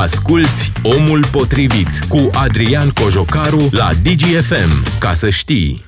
[0.00, 4.98] Asculți Omul Potrivit cu Adrian Cojocaru la DGFM.
[4.98, 5.85] Ca să știi...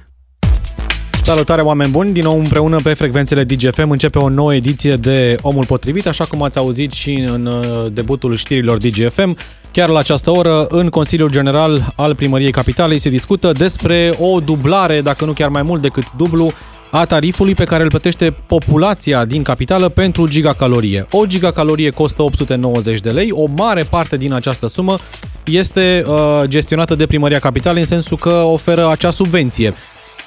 [1.21, 5.67] Salutare oameni buni, din nou împreună pe frecvențele DGFM începe o nouă ediție de Omul
[5.67, 9.37] Potrivit, așa cum ați auzit și în uh, debutul știrilor DGFM.
[9.73, 15.01] Chiar la această oră, în Consiliul General al Primăriei Capitalei se discută despre o dublare,
[15.01, 16.53] dacă nu chiar mai mult decât dublu,
[16.91, 21.07] a tarifului pe care îl plătește populația din capitală pentru gigacalorie.
[21.11, 24.99] O gigacalorie costă 890 de lei, o mare parte din această sumă
[25.45, 29.75] este uh, gestionată de Primăria Capitalei în sensul că oferă acea subvenție.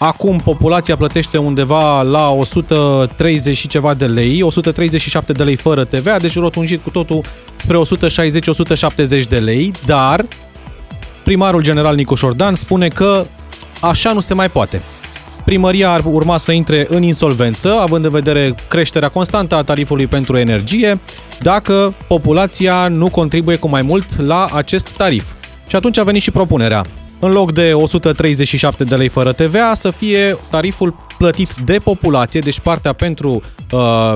[0.03, 6.19] Acum populația plătește undeva la 130 și ceva de lei, 137 de lei fără TVA,
[6.19, 7.21] deci rotunjit cu totul
[7.55, 7.79] spre
[9.23, 10.25] 160-170 de lei, dar
[11.23, 13.25] primarul general Nicu Șordan spune că
[13.79, 14.81] așa nu se mai poate.
[15.45, 20.37] Primăria ar urma să intre în insolvență, având în vedere creșterea constantă a tarifului pentru
[20.37, 20.99] energie,
[21.39, 25.31] dacă populația nu contribuie cu mai mult la acest tarif.
[25.67, 26.85] Și atunci a venit și propunerea
[27.21, 32.59] în loc de 137 de lei fără TVA, să fie tariful plătit de populație, deci
[32.59, 34.13] partea pentru uh,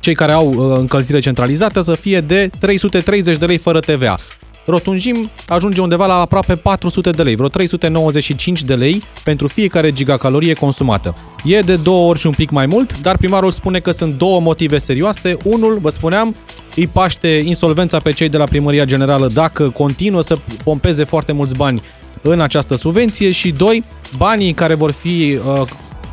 [0.00, 4.18] cei care au uh, încălzire centralizată să fie de 330 de lei fără TVA.
[4.66, 10.54] Rotunjim ajunge undeva la aproape 400 de lei, vreo 395 de lei pentru fiecare gigacalorie
[10.54, 11.14] consumată.
[11.44, 14.40] E de două ori și un pic mai mult, dar primarul spune că sunt două
[14.40, 15.36] motive serioase.
[15.44, 16.34] Unul, vă spuneam,
[16.76, 21.54] îi paște insolvența pe cei de la Primăria Generală dacă continuă să pompeze foarte mulți
[21.54, 21.82] bani
[22.22, 23.84] în această subvenție și doi,
[24.16, 25.68] banii care vor fi uh,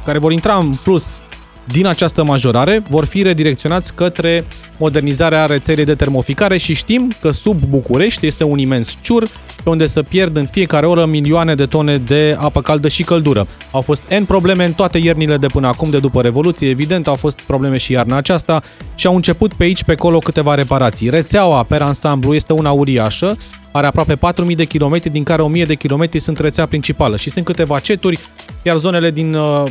[0.06, 1.22] care vor intra în plus
[1.68, 4.46] din această majorare vor fi redirecționați către
[4.78, 9.28] modernizarea rețelei de termoficare și știm că sub București este un imens ciur
[9.64, 13.48] pe unde să pierd în fiecare oră milioane de tone de apă caldă și căldură.
[13.72, 17.16] Au fost N probleme în toate iernile de până acum, de după Revoluție, evident, au
[17.16, 18.62] fost probleme și iarna aceasta
[18.96, 21.10] și au început pe aici, pe acolo câteva reparații.
[21.10, 23.38] Rețeaua, per ansamblu, este una uriașă,
[23.76, 27.46] are aproape 4.000 de kilometri, din care 1.000 de kilometri sunt rețea principală și sunt
[27.46, 28.20] câteva ceturi,
[28.62, 29.64] iar zonele din, uh,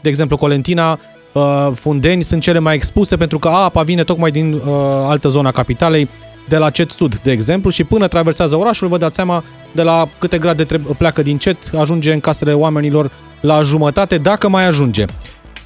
[0.00, 0.98] de exemplu, Colentina,
[1.32, 4.60] uh, Fundeni sunt cele mai expuse pentru că apa vine tocmai din uh,
[5.06, 6.08] altă zona capitalei,
[6.48, 10.08] de la CET Sud, de exemplu, și până traversează orașul, vă dați seama de la
[10.18, 10.66] câte grade
[10.98, 13.10] pleacă din CET, ajunge în casele oamenilor
[13.40, 15.04] la jumătate, dacă mai ajunge.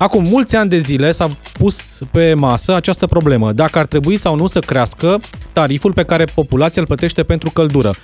[0.03, 4.35] Acum, mulți ani de zile s-a pus pe masă această problemă, dacă ar trebui sau
[4.35, 5.19] nu să crească
[5.53, 7.95] tariful pe care populația îl plătește pentru căldură.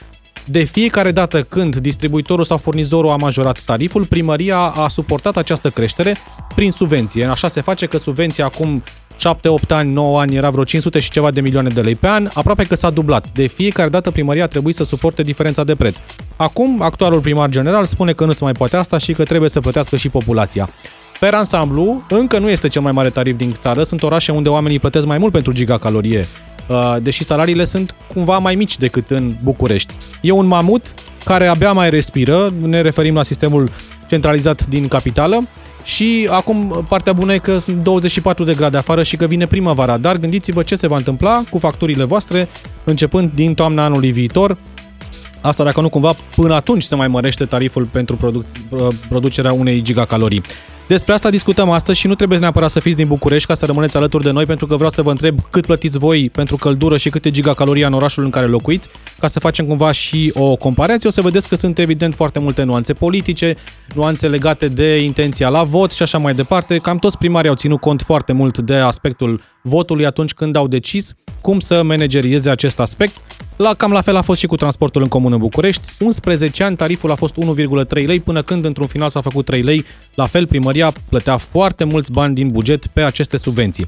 [0.44, 6.16] De fiecare dată când distribuitorul sau furnizorul a majorat tariful, primăria a suportat această creștere
[6.54, 7.24] prin subvenție.
[7.24, 8.82] Așa se face că subvenția acum
[9.16, 12.08] 7, 8 ani, 9 ani era vreo 500 și ceva de milioane de lei pe
[12.08, 13.26] an, aproape că s-a dublat.
[13.32, 15.98] De fiecare dată primăria trebuie să suporte diferența de preț.
[16.36, 19.60] Acum, actualul primar general spune că nu se mai poate asta și că trebuie să
[19.60, 20.68] plătească și populația.
[21.20, 24.78] Per ansamblu, încă nu este cel mai mare tarif din țară, sunt orașe unde oamenii
[24.78, 26.28] plătesc mai mult pentru gigacalorie,
[26.68, 29.94] uh, deși salariile sunt cumva mai mici decât în București.
[30.20, 33.70] E un mamut care abia mai respiră, ne referim la sistemul
[34.08, 35.42] centralizat din capitală,
[35.84, 39.96] și acum partea bună e că sunt 24 de grade afară și că vine primăvara,
[39.96, 42.48] dar gândiți-vă ce se va întâmpla cu facturile voastre
[42.84, 44.56] începând din toamna anului viitor.
[45.40, 48.44] Asta dacă nu cumva până atunci se mai mărește tariful pentru produ-
[49.08, 50.42] producerea unei gigacalorii.
[50.88, 53.96] Despre asta discutăm astăzi și nu trebuie neapărat să fiți din București ca să rămâneți
[53.96, 57.10] alături de noi, pentru că vreau să vă întreb cât plătiți voi pentru căldură și
[57.10, 58.88] câte gigacalorii în orașul în care locuiți,
[59.18, 61.08] ca să facem cumva și o comparație.
[61.08, 63.56] O să vedeți că sunt evident foarte multe nuanțe politice,
[63.94, 66.78] nuanțe legate de intenția la vot și așa mai departe.
[66.78, 71.14] Cam toți primarii au ținut cont foarte mult de aspectul votului atunci când au decis
[71.40, 73.16] cum să managerieze acest aspect.
[73.56, 75.82] La, cam la fel a fost și cu transportul în comun în București.
[75.98, 79.84] 11 ani tariful a fost 1,3 lei până când într-un final s-a făcut 3 lei.
[80.14, 80.77] La fel primăria
[81.08, 83.86] plătea foarte mulți bani din buget pe aceste subvenții.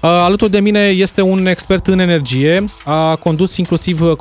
[0.00, 4.16] Alături de mine este un expert în energie, a condus inclusiv uh,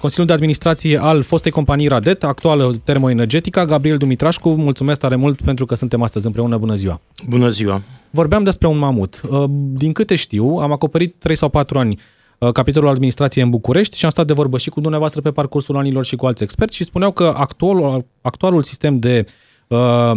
[0.00, 4.50] Consiliul de Administrație al fostei companii Radet, actuală termoenergetică, Gabriel Dumitrașcu.
[4.50, 6.56] Mulțumesc tare mult pentru că suntem astăzi împreună.
[6.56, 7.00] Bună ziua!
[7.28, 7.82] Bună ziua!
[8.10, 9.20] Vorbeam despre un mamut.
[9.72, 11.98] Din câte știu, am acoperit 3 sau 4 ani
[12.52, 16.04] capitolul administrației în București și am stat de vorbă și cu dumneavoastră pe parcursul anilor
[16.04, 19.24] și cu alți experți și spuneau că actualul, actualul sistem de
[19.68, 20.12] uh,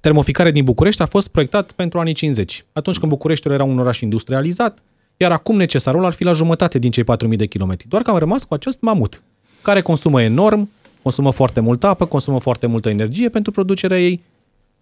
[0.00, 4.00] termoficare din București a fost proiectat pentru anii 50, atunci când Bucureștiul era un oraș
[4.00, 4.78] industrializat,
[5.16, 7.88] iar acum necesarul ar fi la jumătate din cei 4.000 de kilometri.
[7.88, 9.22] Doar că am rămas cu acest mamut,
[9.62, 10.70] care consumă enorm,
[11.02, 14.22] consumă foarte multă apă, consumă foarte multă energie pentru producerea ei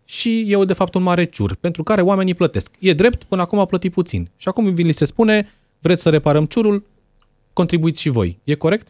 [0.04, 2.74] și e de fapt un mare ciur, pentru care oamenii plătesc.
[2.78, 4.28] E drept, până acum a plătit puțin.
[4.36, 5.48] Și acum vi li se spune,
[5.78, 6.84] vreți să reparăm ciurul,
[7.52, 8.38] contribuiți și voi.
[8.44, 8.86] E corect?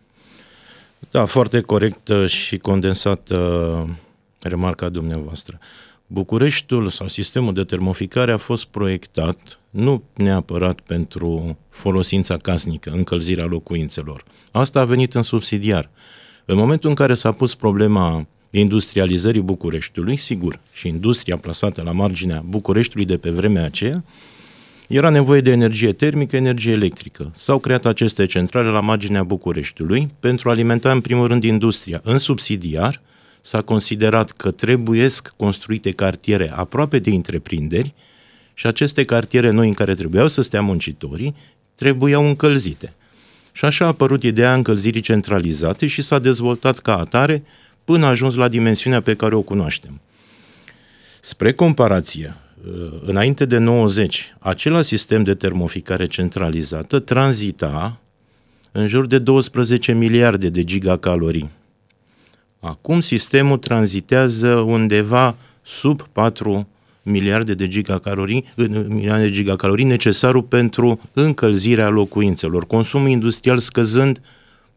[1.10, 3.82] Da, foarte corect uh, și condensat uh,
[4.48, 5.58] remarca dumneavoastră.
[6.06, 14.24] Bucureștiul sau sistemul de termoficare a fost proiectat nu neapărat pentru folosința casnică, încălzirea locuințelor.
[14.52, 15.90] Asta a venit în subsidiar.
[16.44, 22.42] În momentul în care s-a pus problema industrializării Bucureștiului, sigur, și industria plasată la marginea
[22.46, 24.04] Bucureștiului de pe vremea aceea,
[24.88, 27.32] era nevoie de energie termică, energie electrică.
[27.36, 32.00] S-au creat aceste centrale la marginea Bucureștiului pentru a alimenta în primul rând industria.
[32.04, 33.00] În subsidiar
[33.44, 35.06] s-a considerat că trebuie
[35.36, 37.94] construite cartiere aproape de întreprinderi
[38.54, 41.34] și aceste cartiere noi în care trebuiau să stea muncitorii
[41.74, 42.94] trebuiau încălzite.
[43.52, 47.42] Și așa a apărut ideea încălzirii centralizate și s-a dezvoltat ca atare
[47.84, 50.00] până a ajuns la dimensiunea pe care o cunoaștem.
[51.20, 52.36] Spre comparație,
[52.66, 58.00] uh, înainte de 90, acela sistem de termoficare centralizată tranzita
[58.72, 61.50] în jur de 12 miliarde de gigacalorii.
[62.66, 66.66] Acum sistemul tranzitează undeva sub 4
[67.02, 68.44] miliarde de gigacalorii,
[68.88, 74.20] miliarde de gigacalorii necesarul pentru încălzirea locuințelor, consumul industrial scăzând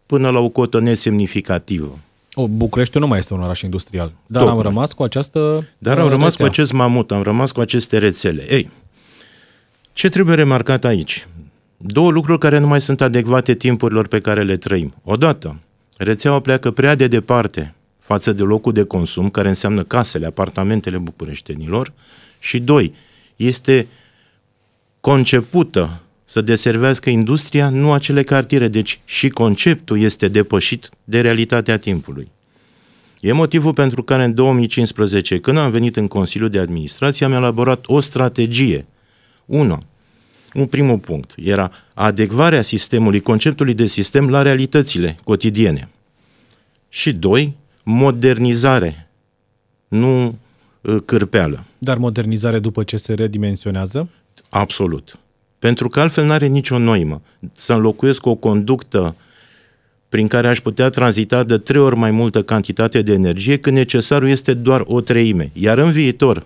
[0.06, 2.00] până la o cotă nesemnificativă.
[2.34, 4.58] O, Bucureștiul nu mai este un oraș industrial, dar Tocmai.
[4.58, 6.46] am rămas cu această Dar am rămas rețea.
[6.46, 8.54] cu acest mamut, am rămas cu aceste rețele.
[8.54, 8.70] Ei,
[9.94, 11.28] ce trebuie remarcat aici?
[11.78, 14.94] Două lucruri care nu mai sunt adecvate timpurilor pe care le trăim.
[15.04, 15.56] Odată,
[15.98, 21.94] rețeaua pleacă prea de departe față de locul de consum, care înseamnă casele, apartamentele bucureștenilor,
[22.40, 22.94] și doi,
[23.36, 23.88] este
[25.00, 28.68] concepută să deservească industria, nu acele cartiere.
[28.68, 32.32] Deci și conceptul este depășit de realitatea timpului.
[33.22, 37.84] E motivul pentru care în 2015, când am venit în Consiliul de Administrație, am elaborat
[37.86, 38.86] o strategie.
[39.46, 39.84] 1.
[40.54, 45.90] Un primul punct era adecvarea sistemului, conceptului de sistem la realitățile cotidiene.
[46.90, 49.10] Și doi, modernizare,
[49.88, 50.36] nu
[50.86, 51.64] ă, cârpeală.
[51.78, 54.10] Dar modernizare după ce se redimensionează?
[54.50, 55.18] Absolut.
[55.60, 57.22] Pentru că altfel nu are nicio noimă.
[57.52, 59.16] Să înlocuiesc o conductă
[60.10, 64.30] prin care aș putea tranzita de trei ori mai multă cantitate de energie, când necesarul
[64.30, 65.52] este doar o treime.
[65.54, 66.46] Iar în viitor,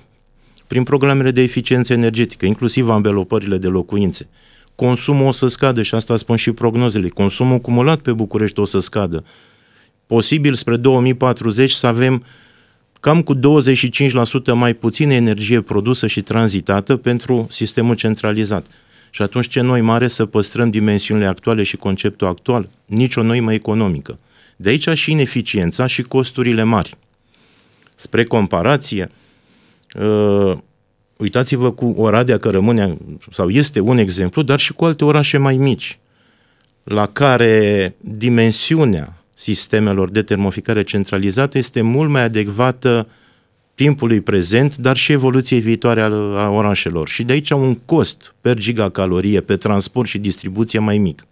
[0.71, 4.27] prin programele de eficiență energetică, inclusiv ambelopările de locuințe,
[4.75, 7.07] consumul o să scadă și asta spun și prognozele.
[7.07, 9.23] Consumul cumulat pe București o să scadă.
[10.05, 12.23] Posibil spre 2040 să avem
[12.99, 13.39] cam cu 25%
[14.53, 18.65] mai puțină energie produsă și tranzitată pentru sistemul centralizat.
[19.09, 22.69] Și atunci ce noi mare să păstrăm dimensiunile actuale și conceptul actual?
[22.85, 24.19] Nici o noimă economică.
[24.55, 26.97] De aici și ineficiența și costurile mari.
[27.95, 29.09] Spre comparație,
[29.99, 30.57] uh,
[31.17, 32.97] uitați-vă cu Oradea că rămâne,
[33.31, 35.99] sau este un exemplu, dar și cu alte orașe mai mici,
[36.83, 43.07] la care dimensiunea sistemelor de termoficare centralizată este mult mai adecvată
[43.75, 46.01] timpului prezent, dar și evoluției viitoare
[46.37, 47.07] a orașelor.
[47.07, 51.25] Și de aici un cost per gigacalorie, pe transport și distribuție mai mic.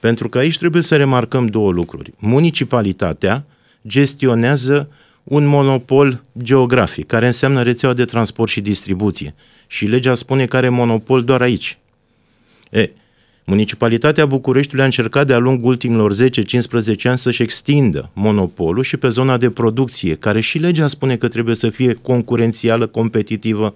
[0.00, 2.12] Pentru că aici trebuie să remarcăm două lucruri.
[2.18, 3.44] Municipalitatea
[3.86, 4.88] gestionează
[5.28, 9.34] un monopol geografic, care înseamnă rețeaua de transport și distribuție.
[9.66, 11.78] Și legea spune că are monopol doar aici.
[12.70, 12.90] E,
[13.44, 16.16] Municipalitatea Bucureștiului a încercat de-a lungul ultimilor 10-15
[17.02, 21.54] ani să-și extindă monopolul și pe zona de producție, care și legea spune că trebuie
[21.54, 23.74] să fie concurențială, competitivă,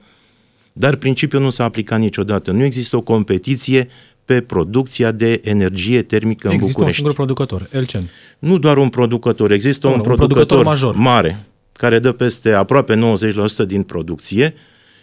[0.72, 2.50] dar principiul nu s-a aplicat niciodată.
[2.50, 3.88] Nu există o competiție
[4.24, 6.66] pe producția de energie termică există în București.
[6.66, 8.10] Există un singur producător, Elcen.
[8.38, 10.94] Nu doar un producător, există un, un producător, producător major.
[10.94, 13.16] mare, care dă peste aproape
[13.64, 14.54] 90% din producție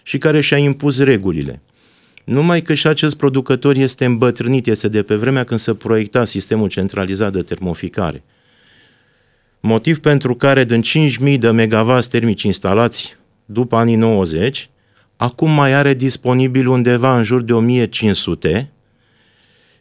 [0.04, 1.62] și care și-a impus regulile.
[2.24, 6.68] Numai că și acest producător este îmbătrânit, este de pe vremea când se proiecta sistemul
[6.68, 8.24] centralizat de termoficare.
[9.60, 10.82] Motiv pentru care din
[11.34, 14.70] 5.000 de megawatts termici instalați după anii 90,
[15.16, 18.72] acum mai are disponibil undeva în jur de 1500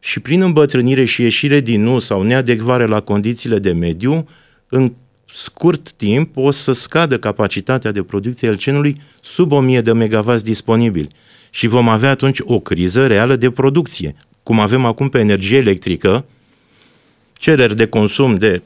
[0.01, 4.29] și prin îmbătrânire și ieșire din nu sau neadecvare la condițiile de mediu,
[4.69, 4.93] în
[5.35, 11.09] scurt timp o să scadă capacitatea de producție al cenului sub 1000 de megawatts disponibili
[11.51, 14.17] și vom avea atunci o criză reală de producție.
[14.43, 16.25] Cum avem acum pe energie electrică,
[17.33, 18.63] cereri de consum de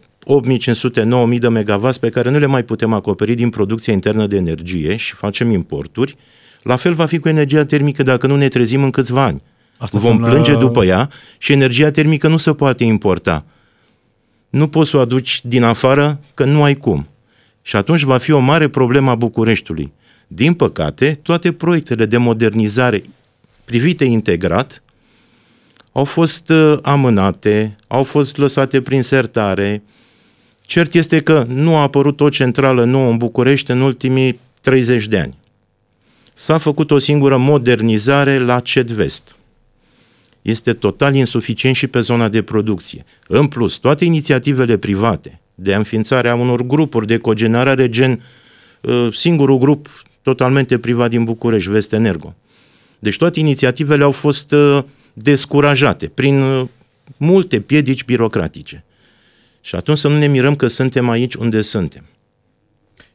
[1.34, 4.96] 8500-9000 de megawatts pe care nu le mai putem acoperi din producția internă de energie
[4.96, 6.16] și facem importuri,
[6.62, 9.42] la fel va fi cu energia termică dacă nu ne trezim în câțiva ani.
[9.80, 10.28] Asta Vom sună...
[10.28, 13.44] plânge după ea și energia termică nu se poate importa.
[14.50, 17.08] Nu poți să o aduci din afară că nu ai cum.
[17.62, 19.92] Și atunci va fi o mare problemă a Bucureștiului.
[20.26, 23.02] Din păcate, toate proiectele de modernizare
[23.64, 24.82] privite integrat
[25.92, 29.82] au fost uh, amânate, au fost lăsate prin sertare.
[30.60, 35.18] Cert este că nu a apărut o centrală nouă în București în ultimii 30 de
[35.18, 35.38] ani.
[36.34, 39.34] S-a făcut o singură modernizare la CEDVEST.
[40.42, 43.04] Este total insuficient și pe zona de producție.
[43.28, 48.22] În plus, toate inițiativele private de înființare a unor grupuri de cogenerare gen
[48.80, 52.34] uh, singurul grup totalmente privat din București, Vestenergo.
[52.98, 54.82] Deci toate inițiativele au fost uh,
[55.12, 56.66] descurajate prin uh,
[57.16, 58.84] multe piedici birocratice.
[59.60, 62.04] Și atunci să nu ne mirăm că suntem aici unde suntem.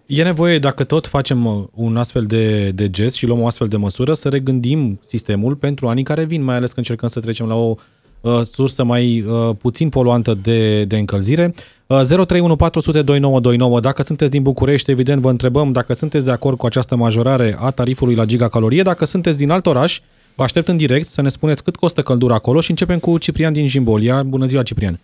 [0.05, 3.67] E nevoie, dacă tot facem uh, un astfel de, de gest și luăm o astfel
[3.67, 7.47] de măsură, să regândim sistemul pentru anii care vin, mai ales că încercăm să trecem
[7.47, 7.75] la o
[8.21, 11.53] uh, sursă mai uh, puțin poluantă de, de încălzire.
[11.87, 16.95] Uh, 031402929, dacă sunteți din București, evident vă întrebăm dacă sunteți de acord cu această
[16.95, 19.99] majorare a tarifului la gigacalorie, dacă sunteți din alt oraș,
[20.35, 23.53] vă aștept în direct să ne spuneți cât costă căldura acolo și începem cu Ciprian
[23.53, 24.23] din Jimbolia.
[24.23, 24.99] Bună ziua, Ciprian!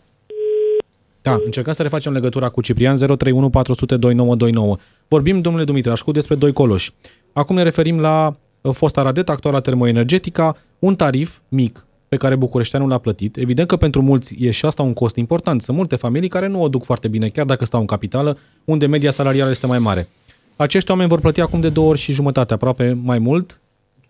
[1.21, 4.75] Da, încercăm să refacem legătura cu Ciprian 031 400 2929.
[5.07, 6.91] Vorbim, domnule Dumitrașcu, despre doi coloși.
[7.33, 12.89] Acum ne referim la uh, fosta Radet, actuala termoenergetica, un tarif mic pe care bucureșteanul
[12.89, 13.37] l-a plătit.
[13.37, 15.61] Evident că pentru mulți e și asta un cost important.
[15.61, 18.85] Sunt multe familii care nu o duc foarte bine, chiar dacă stau în capitală, unde
[18.85, 20.09] media salarială este mai mare.
[20.55, 23.61] Acești oameni vor plăti acum de două ori și jumătate, aproape mai mult,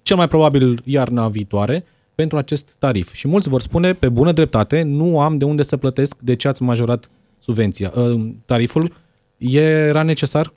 [0.01, 1.85] cel mai probabil iarna viitoare,
[2.21, 3.13] pentru acest tarif.
[3.13, 6.47] Și mulți vor spune, pe bună dreptate, nu am de unde să plătesc, de ce
[6.47, 7.09] ați majorat
[7.39, 7.91] subvenția.
[7.95, 8.93] Ă, tariful
[9.37, 10.53] era necesar?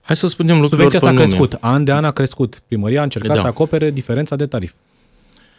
[0.00, 2.62] Hai să spunem lucrurile Subvenția asta a crescut, an de an a crescut.
[2.66, 3.42] Primăria a încercat da.
[3.42, 4.72] să acopere diferența de tarif.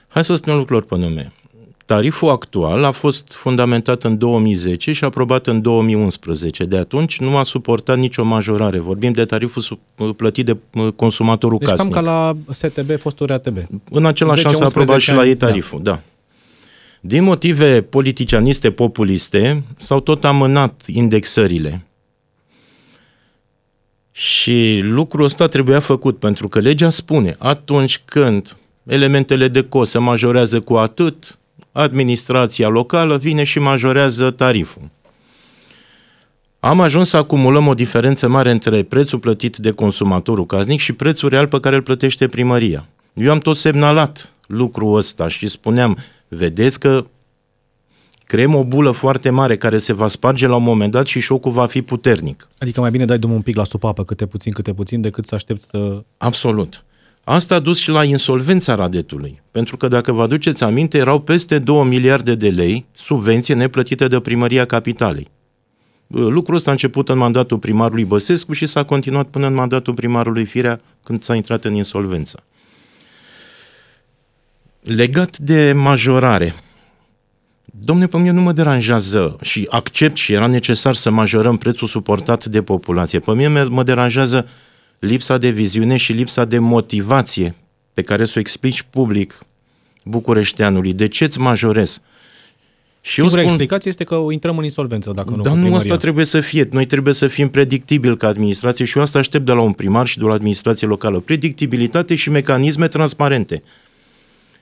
[0.08, 1.32] Hai să spunem lucrurile pe nume.
[1.86, 6.66] Tariful actual a fost fundamentat în 2010 și aprobat în 2011.
[6.66, 8.80] De atunci nu a suportat nicio majorare.
[8.80, 9.80] Vorbim de tariful
[10.16, 10.58] plătit de
[10.96, 11.94] consumatorul deci casnic.
[11.94, 13.58] cam ca la STB, fostul RATB.
[13.92, 15.92] În același an s-a aprobat și la ei tariful, da.
[15.92, 16.02] da.
[17.02, 21.86] Din motive politicianiste, populiste, s-au tot amânat indexările.
[24.12, 29.98] Și lucrul ăsta trebuia făcut, pentru că legea spune, atunci când elementele de cost se
[29.98, 31.38] majorează cu atât,
[31.78, 34.82] administrația locală vine și majorează tariful.
[36.60, 41.30] Am ajuns să acumulăm o diferență mare între prețul plătit de consumatorul casnic și prețul
[41.30, 42.88] real pe care îl plătește primăria.
[43.14, 47.06] Eu am tot semnalat lucrul ăsta și spuneam, vedeți că
[48.26, 51.52] creăm o bulă foarte mare care se va sparge la un moment dat și șocul
[51.52, 52.48] va fi puternic.
[52.58, 55.36] Adică mai bine dai drumul un pic la supapă, câte puțin, câte puțin, decât să
[55.36, 56.04] aștepți să...
[56.18, 56.84] Absolut.
[57.28, 59.42] Asta a dus și la insolvența Radetului.
[59.52, 64.20] Pentru că, dacă vă aduceți aminte, erau peste 2 miliarde de lei subvenție neplătite de
[64.20, 65.28] primăria capitalei.
[66.08, 70.46] Lucrul ăsta a început în mandatul primarului Băsescu și s-a continuat până în mandatul primarului
[70.46, 72.44] Firea, când s-a intrat în insolvență.
[74.82, 76.54] Legat de majorare,
[77.66, 82.46] domne, pe mine nu mă deranjează și accept și era necesar să majorăm prețul suportat
[82.46, 83.20] de populație.
[83.20, 84.48] Pe mine mă deranjează
[85.00, 87.56] lipsa de viziune și lipsa de motivație
[87.94, 89.40] pe care să o explici public
[90.04, 90.94] bucureșteanului.
[90.94, 92.02] De ce îți majorez?
[93.02, 96.26] Și Singura spun, explicație este că intrăm în insolvență dacă nu Dar nu asta trebuie
[96.26, 96.68] să fie.
[96.72, 100.08] Noi trebuie să fim predictibili ca administrație și eu asta aștept de la un primar
[100.08, 101.20] și de la administrație locală.
[101.20, 103.64] Predictibilitate și mecanisme transparente.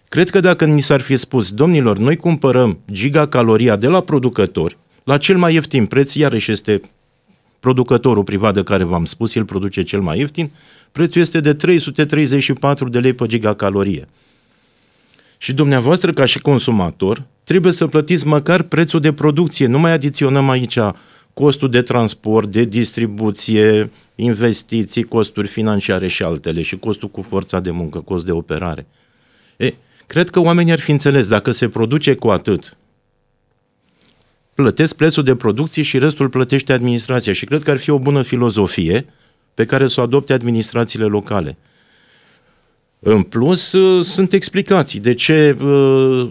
[0.07, 5.17] Cred că dacă ni s-ar fi spus, domnilor, noi cumpărăm gigacaloria de la producători, la
[5.17, 6.81] cel mai ieftin preț, iarăși este
[7.63, 10.51] producătorul privat de care v-am spus, el produce cel mai ieftin,
[10.91, 14.07] prețul este de 334 de lei pe gigacalorie.
[15.37, 19.65] Și dumneavoastră, ca și consumator, trebuie să plătiți măcar prețul de producție.
[19.65, 20.77] Nu mai adiționăm aici
[21.33, 27.71] costul de transport, de distribuție, investiții, costuri financiare și altele, și costul cu forța de
[27.71, 28.85] muncă, cost de operare.
[29.57, 29.73] E,
[30.07, 32.77] cred că oamenii ar fi înțeles, dacă se produce cu atât
[34.53, 37.33] plătesc prețul de producție și restul plătește administrația.
[37.33, 39.05] Și cred că ar fi o bună filozofie
[39.53, 41.57] pe care să o adopte administrațiile locale.
[42.99, 46.29] În plus, uh, sunt explicații de ce uh,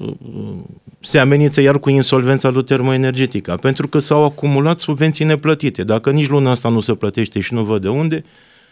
[1.01, 3.57] se amenință iar cu insolvența lui termoenergetica.
[3.57, 5.85] Pentru că s-au acumulat subvenții neplătite.
[5.85, 8.25] Dacă nici luna asta nu se plătește și nu văd de unde,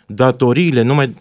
[0.06, 1.14] datoriile, numai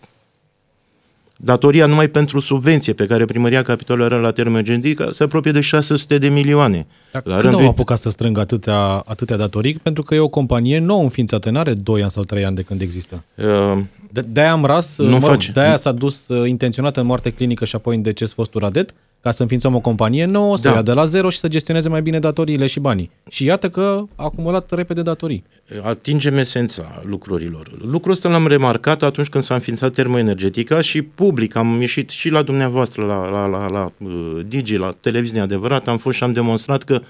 [1.41, 6.17] Datoria numai pentru subvenție pe care primăria capitalului are la termen se apropie de 600
[6.17, 6.87] de milioane.
[7.11, 9.73] Dar la când au apucat să strângă atâtea, atâtea datorii?
[9.73, 12.61] Pentru că e o companie nouă înființată, nu are 2 ani sau 3 ani de
[12.61, 13.23] când există.
[13.35, 13.77] Uh,
[14.11, 17.65] de, de-aia am ras, nu mă rog, de-aia s-a dus uh, intenționat în moarte clinică
[17.65, 20.75] și apoi în deces fostul Radet, ca să înființăm o companie nouă, să da.
[20.75, 23.11] ia de la zero și să gestioneze mai bine datoriile și banii.
[23.29, 25.43] Și iată că a acumulat repede datorii.
[25.81, 27.71] Atingem esența lucrurilor.
[27.81, 32.41] Lucrul ăsta l-am remarcat atunci când s-a înființat termoenergetica și public am ieșit și la
[32.41, 36.83] dumneavoastră, la, la, la, la uh, Digi, la televiziune adevărat, am fost și am demonstrat
[36.83, 37.01] că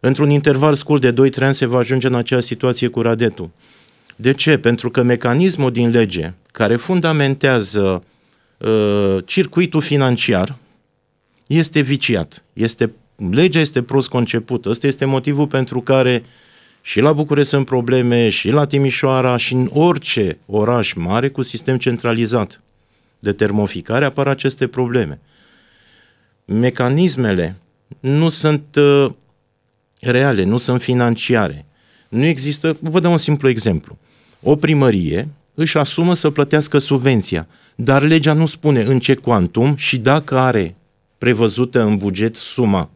[0.00, 3.50] într-un interval scurt de 2-3 ani se va ajunge în aceeași situație cu Radetul.
[4.16, 4.58] De ce?
[4.58, 8.02] Pentru că mecanismul din lege care fundamentează
[8.58, 10.56] uh, circuitul financiar
[11.46, 12.44] este viciat.
[12.52, 12.92] Este,
[13.30, 14.68] legea este prost concepută.
[14.68, 16.24] Ăsta este motivul pentru care
[16.80, 21.76] și la București sunt probleme, și la Timișoara, și în orice oraș mare cu sistem
[21.76, 22.60] centralizat
[23.18, 25.20] de termoficare apar aceste probleme.
[26.44, 27.56] Mecanismele
[28.00, 29.10] nu sunt uh,
[30.00, 31.64] reale, nu sunt financiare.
[32.08, 33.98] Nu există, vă dau un simplu exemplu.
[34.42, 39.98] O primărie își asumă să plătească subvenția, dar legea nu spune în ce cuantum și
[39.98, 40.74] dacă are
[41.22, 42.90] prevăzută în buget suma.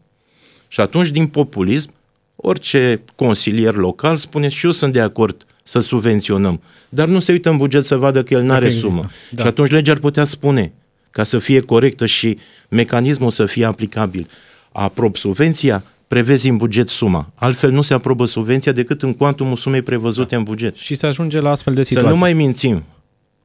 [0.69, 1.93] Și atunci, din populism,
[2.37, 7.51] orice consilier local spune și eu sunt de acord să subvenționăm, dar nu se uită
[7.51, 9.05] în buget să vadă că el nu are sumă.
[9.31, 9.43] Da.
[9.43, 10.73] Și atunci legea ar putea spune,
[11.11, 14.29] ca să fie corectă și mecanismul să fie aplicabil,
[14.73, 17.33] aprob subvenția, prevezi în buget suma.
[17.35, 20.37] Altfel nu se aprobă subvenția decât în cuantumul sumei prevăzute da.
[20.37, 20.77] în buget.
[20.77, 22.09] Și se ajunge la astfel de situații.
[22.09, 22.85] Să nu mai mințim.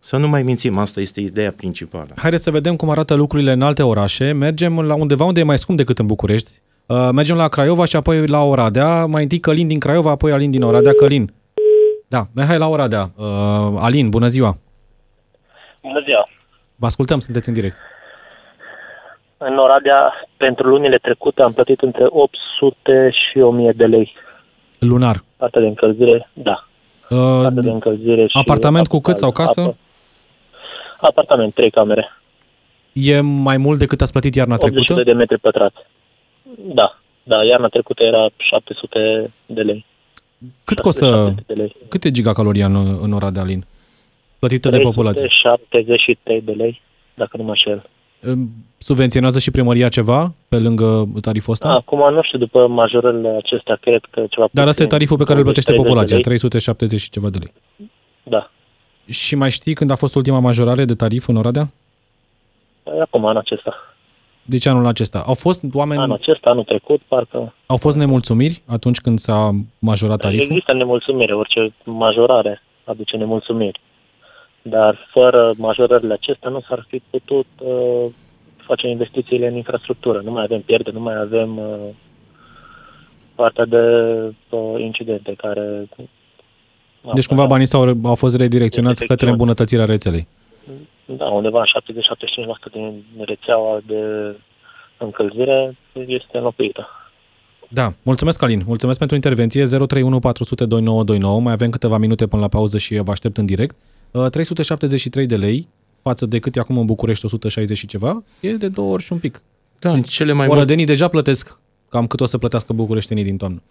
[0.04, 2.08] Să nu mai mințim, asta este ideea principală.
[2.16, 4.32] Haideți să vedem cum arată lucrurile în alte orașe.
[4.32, 6.52] Mergem la undeva unde e mai scump decât în București.
[6.86, 9.06] Uh, mergem la Craiova și apoi la Oradea.
[9.06, 10.94] Mai întâi Călin din Craiova, apoi Alin din Oradea.
[10.94, 11.34] Călin.
[12.08, 13.10] Da, hai la Oradea.
[13.16, 13.26] Uh,
[13.80, 14.58] Alin, bună ziua.
[15.82, 16.28] Bună ziua.
[16.76, 17.78] Vă ascultăm, sunteți în direct.
[19.38, 24.14] În Oradea, pentru lunile trecute, am plătit între 800 și 1000 de lei.
[24.80, 25.24] Lunar?
[25.38, 26.68] Partea de încălzire, da.
[27.10, 29.62] Uh, Partea de încălzire și apartament cu cât sau casă?
[29.62, 29.76] Apă.
[31.02, 32.18] Apartament, trei camere.
[32.94, 35.04] E mai mult decât ați plătit iarna trecută?
[35.04, 35.78] de metri pătrați.
[36.74, 39.86] Da, da, iarna trecută era 700 de lei.
[40.64, 41.76] Cât costă, de lei.
[41.88, 43.66] cât e gigacaloria în, în ora de Alin?
[44.40, 45.28] Plătită de populație?
[45.28, 46.82] 73 de lei,
[47.14, 47.90] dacă nu mă șel.
[48.78, 51.70] Subvenționează și primăria ceva pe lângă tariful ăsta?
[51.70, 54.48] Acum nu știu, după majorările acestea, cred că ceva...
[54.52, 57.54] Dar asta e tariful pe care îl plătește populația, 370 și ceva de lei.
[58.24, 58.52] Da.
[59.12, 61.66] Și mai știi când a fost ultima majorare de tarif în Oradea?
[62.84, 63.76] Păi acum, anul acesta.
[64.44, 65.24] Deci anul acesta.
[65.26, 66.02] Au fost oameni...
[66.02, 67.54] Anul acesta, anul trecut, parcă...
[67.66, 70.46] Au fost nemulțumiri atunci când s-a majorat tariful?
[70.46, 73.80] Există nemulțumire, orice majorare aduce nemulțumiri.
[74.62, 78.06] Dar fără majorările acestea nu s-ar fi putut uh,
[78.58, 80.22] face investițiile în infrastructură.
[80.24, 81.90] Nu mai avem pierde, nu mai avem uh,
[83.36, 83.84] partea de
[84.50, 85.88] uh, incidente care...
[87.14, 90.28] Deci cumva banii s-au, au fost redirecționați către îmbunătățirea rețelei.
[91.06, 91.64] Da, undeva
[92.70, 94.02] 70-75% din rețeaua de
[94.98, 96.88] încălzire este înlocuită.
[97.70, 98.62] Da, mulțumesc, Alin.
[98.66, 99.64] Mulțumesc pentru intervenție.
[99.64, 101.40] 031 400 2929.
[101.40, 103.76] Mai avem câteva minute până la pauză și vă aștept în direct.
[104.30, 105.68] 373 uh, de lei
[106.02, 109.14] față de cât e acum în București 160 și ceva, e de două ori și
[109.14, 109.42] un pic.
[109.80, 111.60] Da, deci, cele mai Orădenii deja plătesc
[111.90, 113.62] cam cât o să plătească bucureștenii din toamnă.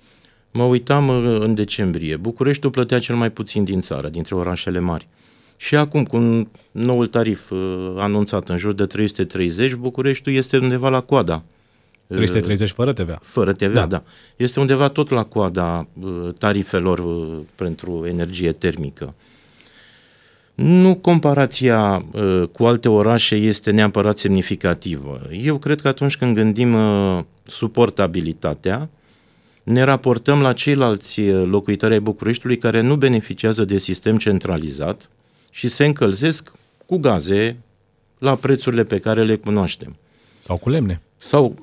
[0.50, 2.16] Mă uitam uh, în decembrie.
[2.16, 5.08] Bucureștiul plătea cel mai puțin din țară, dintre orașele mari.
[5.56, 11.00] Și acum, cu noul tarif uh, anunțat în jur de 330, Bucureștiul este undeva la
[11.00, 11.42] coada.
[12.06, 13.18] 330 uh, fără TVA.
[13.22, 13.86] Fără TVA, da.
[13.86, 14.02] da.
[14.36, 19.14] Este undeva tot la coada uh, tarifelor uh, pentru energie termică.
[20.54, 25.20] Nu comparația uh, cu alte orașe este neapărat semnificativă.
[25.42, 28.88] Eu cred că atunci când gândim uh, suportabilitatea,
[29.64, 35.10] ne raportăm la ceilalți uh, locuitori ai Bucureștiului care nu beneficiază de sistem centralizat
[35.50, 36.52] și se încălzesc
[36.86, 37.56] cu gaze
[38.18, 39.96] la prețurile pe care le cunoaștem.
[40.38, 41.00] Sau cu lemne.
[41.16, 41.54] Sau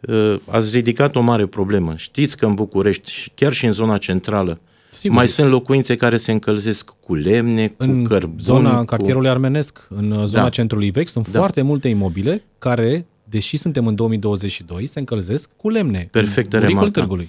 [0.00, 1.96] uh, ați ridicat o mare problemă.
[1.96, 5.16] Știți că în București, chiar și în zona centrală, Sigur.
[5.16, 8.38] Mai sunt locuințe care se încălzesc cu lemne, cu în cărbun.
[8.38, 10.48] Zona, în cartierului armenesc, în uh, zona da.
[10.48, 11.38] centrului vechi, sunt da.
[11.38, 16.08] foarte multe imobile care, deși suntem în 2022, se încălzesc cu lemne.
[16.10, 17.26] Perfectă remarcă.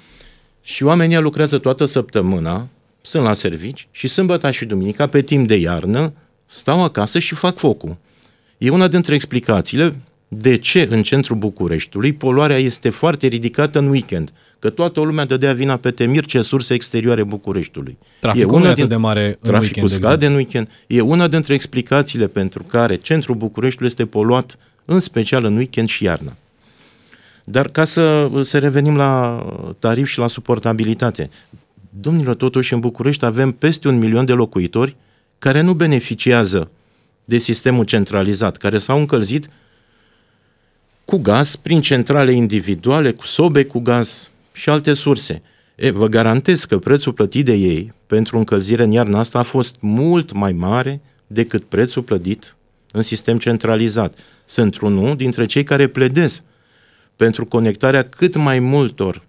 [0.62, 2.68] Și oamenii lucrează toată săptămâna,
[3.02, 6.14] sunt la servici și sâmbătă și duminica, pe timp de iarnă,
[6.46, 7.98] stau acasă și fac focul.
[8.58, 9.96] E una dintre explicațiile
[10.28, 15.54] de ce în centrul Bucureștiului poluarea este foarte ridicată în weekend că toată lumea dădea
[15.54, 17.98] vina pe temir ce surse exterioare Bucureștiului.
[18.20, 20.68] Traficul e una din, de mare în Traficul weekend, scade în weekend.
[20.88, 24.58] E una dintre explicațiile pentru care centrul Bucureștiului este poluat,
[24.90, 26.36] în special în weekend și iarna.
[27.44, 29.46] Dar ca să, să revenim la
[29.80, 31.30] tarif și la suportabilitate.
[31.90, 34.96] Domnilor, totuși în București avem peste un milion de locuitori
[35.40, 36.72] care nu beneficiază
[37.26, 39.50] de sistemul centralizat, care s-au încălzit
[41.06, 45.42] cu gaz, prin centrale individuale, cu sobe cu gaz, și alte surse.
[45.76, 49.76] E, vă garantez că prețul plătit de ei pentru încălzire în iarna asta a fost
[49.80, 52.56] mult mai mare decât prețul plătit
[52.92, 54.18] în sistem centralizat.
[54.50, 56.44] Sunt unul dintre cei care pledez
[57.16, 59.22] pentru conectarea cât mai multor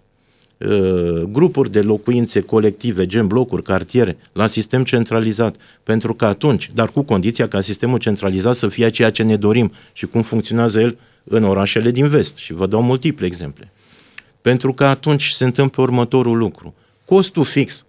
[0.57, 6.89] uh, grupuri de locuințe colective, gen blocuri, cartiere, la sistem centralizat, pentru că atunci, dar
[6.89, 10.97] cu condiția ca sistemul centralizat să fie ceea ce ne dorim și cum funcționează el
[11.23, 12.35] în orașele din vest.
[12.35, 13.71] Și vă dau multiple exemple.
[14.41, 16.75] Pentru că atunci se întâmplă următorul lucru.
[17.05, 17.85] Costul fix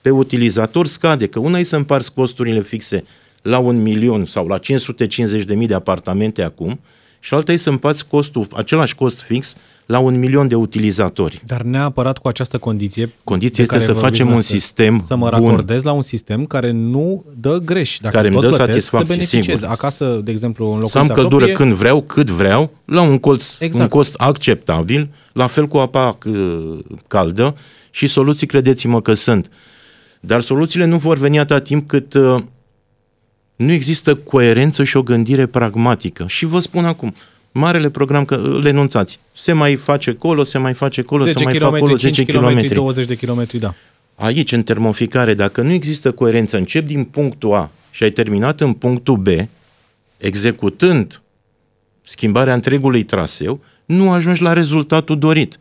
[0.00, 3.04] pe utilizator scade, că una e să împarți costurile fixe
[3.42, 6.80] la un milion sau la 550 de mii de apartamente acum
[7.20, 11.42] și alta e să împați costul, același cost fix la un milion de utilizatori.
[11.46, 13.12] Dar neapărat cu această condiție.
[13.24, 17.58] Condiția este să facem un sistem Să mă racordez la un sistem care nu dă
[17.58, 17.98] greș.
[18.00, 19.58] Dacă Care îmi tot dă plătesc, satisfacție, să beneficiez.
[19.58, 19.72] sigur.
[19.74, 23.18] Acasă, de exemplu, în Să am locuința căldură proprie, când vreau, cât vreau, la un,
[23.18, 23.82] colț, Exact.
[23.82, 27.56] un cost acceptabil, la fel cu apa uh, caldă
[27.90, 29.50] și soluții, credeți-mă că sunt.
[30.20, 32.34] Dar soluțiile nu vor veni atâta timp cât uh,
[33.56, 36.24] nu există coerență și o gândire pragmatică.
[36.28, 37.14] Și vă spun acum,
[37.52, 41.44] marele program, că le enunțați, se mai face colo, se mai face colo, 10 se
[41.44, 42.74] mai km, fac colo 10 5 km, km.
[42.74, 43.74] 20 de km, da.
[44.14, 48.72] Aici, în termoficare, dacă nu există coerență, încep din punctul A și ai terminat în
[48.72, 49.26] punctul B,
[50.18, 51.20] executând
[52.02, 55.58] schimbarea întregului traseu, nu ajungi la rezultatul dorit.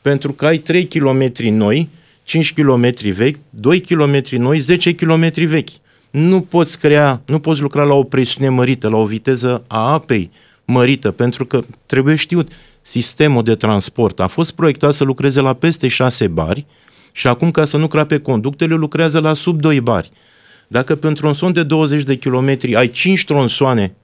[0.00, 1.88] Pentru că ai 3 km noi,
[2.22, 5.68] 5 km vechi, 2 km noi, 10 km vechi.
[6.14, 10.30] Nu poți crea, nu poți lucra la o presiune mărită, la o viteză a apei
[10.64, 15.88] mărită, pentru că trebuie știut, sistemul de transport a fost proiectat să lucreze la peste
[15.88, 16.66] 6 bari
[17.12, 20.10] și acum, ca să nu crape conductele, lucrează la sub 2 bari.
[20.68, 23.94] Dacă pe un tronson de 20 de kilometri ai 5 tronsoane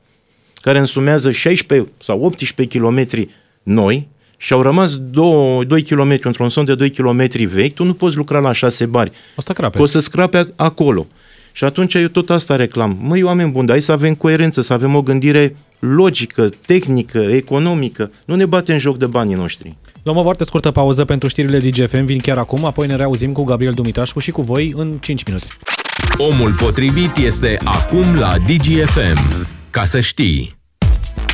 [0.54, 3.28] care însumează 16 sau 18 km
[3.62, 7.94] noi și au rămas 2, 2 km, un tronson de 2 km vechi, tu nu
[7.94, 9.12] poți lucra la 6 bari.
[9.36, 9.76] O să crape.
[9.76, 11.06] Că o să scrape acolo.
[11.52, 12.98] Și atunci eu tot asta reclam.
[13.00, 18.10] Măi, oameni buni, hai să avem coerență, să avem o gândire logică, tehnică, economică.
[18.24, 19.76] Nu ne batem joc de banii noștri.
[20.02, 23.44] Luăm o foarte scurtă pauză pentru știrile DGFM, vin chiar acum, apoi ne reauzim cu
[23.44, 25.46] Gabriel Dumitrașcu și cu voi în 5 minute.
[26.16, 29.48] Omul potrivit este acum la DGFM.
[29.70, 30.58] Ca să știi.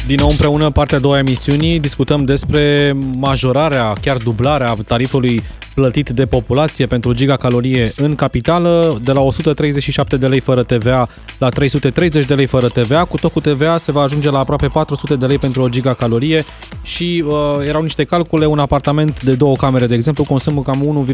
[0.06, 5.42] Din nou împreună, partea a doua a emisiunii, discutăm despre majorarea, chiar dublarea tarifului
[5.76, 11.08] plătit de populație pentru gigacalorie în capitală, de la 137 de lei fără TVA
[11.38, 13.04] la 330 de lei fără TVA.
[13.04, 16.44] Cu tot cu TVA se va ajunge la aproape 400 de lei pentru o gigacalorie
[16.82, 17.32] și uh,
[17.66, 21.06] erau niște calcule, un apartament de două camere, de exemplu, consumă cam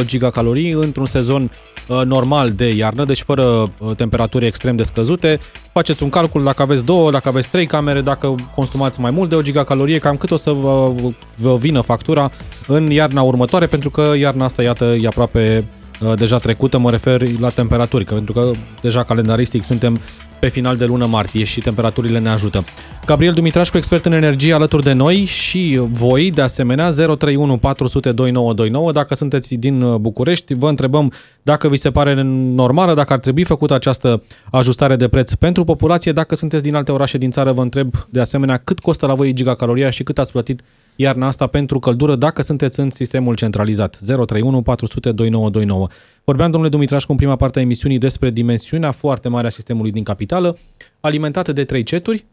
[0.00, 1.50] 1,2 gigacalorii într-un sezon
[1.86, 5.40] uh, normal de iarnă, deci fără uh, temperaturi extrem de scăzute.
[5.76, 9.34] Faceți un calcul dacă aveți două, dacă aveți trei camere, dacă consumați mai mult de
[9.34, 10.92] o gigacalorie, cam cât o să vă,
[11.36, 12.30] vă vină factura
[12.66, 15.64] în iarna următoare, pentru că iarna asta, iată, e aproape
[16.00, 20.00] uh, deja trecută, mă refer la temperaturi, că pentru că deja calendaristic suntem
[20.40, 22.64] pe final de lună martie și temperaturile ne ajută.
[23.06, 28.92] Gabriel Dumitrașcu, expert în energie, alături de noi și voi, de asemenea, 031 400 2929.
[28.92, 33.44] Dacă sunteți din uh, București, vă întrebăm dacă vi se pare normală, dacă ar trebui
[33.44, 36.12] făcută această ajustare de preț pentru populație.
[36.12, 39.32] Dacă sunteți din alte orașe din țară, vă întreb de asemenea cât costă la voi
[39.32, 40.62] gigacaloria și cât ați plătit
[40.96, 43.98] iarna asta pentru căldură dacă sunteți în sistemul centralizat.
[44.04, 45.86] 031 400 2929.
[46.24, 50.02] Vorbeam, domnule Dumitrașcu, în prima parte a emisiunii despre dimensiunea foarte mare a sistemului din
[50.02, 50.58] capitală,
[51.00, 52.24] alimentată de trei ceturi,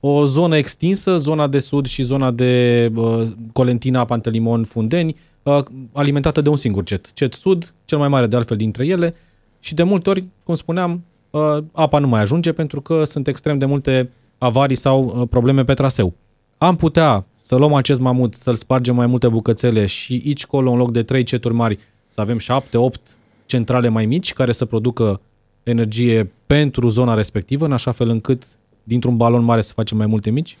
[0.00, 6.40] o zonă extinsă, zona de sud și zona de uh, Colentina, Pantelimon, Fundeni, uh, alimentată
[6.40, 7.12] de un singur cet.
[7.12, 9.14] Cet sud, cel mai mare de altfel dintre ele,
[9.60, 13.58] și de multe ori, cum spuneam, uh, apa nu mai ajunge pentru că sunt extrem
[13.58, 16.14] de multe avarii sau uh, probleme pe traseu.
[16.58, 20.78] Am putea să luăm acest mamut, să-l spargem mai multe bucățele și aici colo, în
[20.78, 23.00] loc de trei ceturi mari, să avem șapte, opt
[23.46, 25.20] centrale mai mici care să producă
[25.62, 28.42] energie pentru zona respectivă, în așa fel încât
[28.90, 30.56] dintr-un balon mare să facem mai multe mici?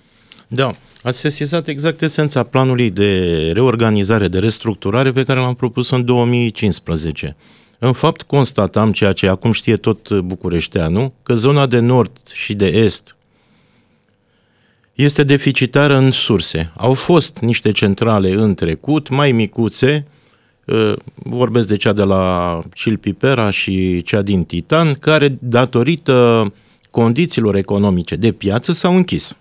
[0.48, 0.70] Da,
[1.02, 7.36] ați sesizat exact esența planului de reorganizare, de restructurare pe care l-am propus în 2015.
[7.78, 12.66] În fapt, constatam ceea ce acum știe tot bucureșteanul, că zona de nord și de
[12.66, 13.16] est
[14.94, 16.72] este deficitară în surse.
[16.76, 20.06] Au fost niște centrale în trecut, mai micuțe,
[20.64, 26.52] uh, vorbesc de cea de la Cilpipera și cea din Titan, care, datorită
[26.90, 29.36] condițiilor economice de piață, s-au închis.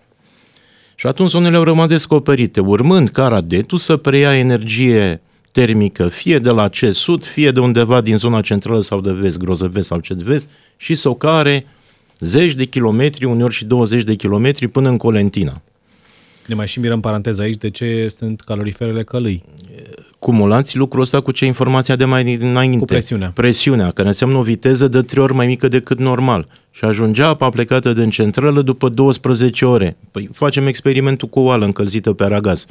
[0.95, 6.49] Și atunci zonele au rămas descoperite, urmând ca Radetu să preia energie termică, fie de
[6.49, 10.13] la ce sud, fie de undeva din zona centrală sau de vest, grozăvest sau ce
[10.13, 11.65] de vest, și să o care
[12.19, 15.61] zeci de kilometri, uneori și 20 de kilometri până în Colentina.
[16.45, 19.43] Ne mai și mirăm paranteza aici de ce sunt caloriferele călâi.
[20.19, 22.77] Cumulați lucrul ăsta cu ce informația de mai înainte.
[22.77, 23.31] Cu presiunea.
[23.35, 26.47] Presiunea, care înseamnă o viteză de trei ori mai mică decât normal.
[26.71, 29.97] Și ajungea apa plecată din centrală după 12 ore.
[30.11, 32.65] Păi facem experimentul cu o oală încălzită pe aragaz.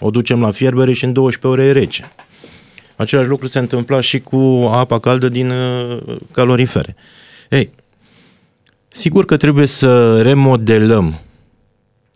[0.00, 2.12] O ducem la fierbere și în 12 ore e rece.
[2.96, 4.36] Același lucru se întâmpla și cu
[4.72, 6.96] apa caldă din uh, calorifere.
[7.50, 7.70] Ei,
[8.88, 11.20] sigur că trebuie să remodelăm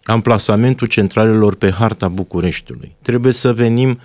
[0.04, 2.94] amplasamentul centralelor pe harta Bucureștiului.
[3.02, 3.98] Trebuie să venim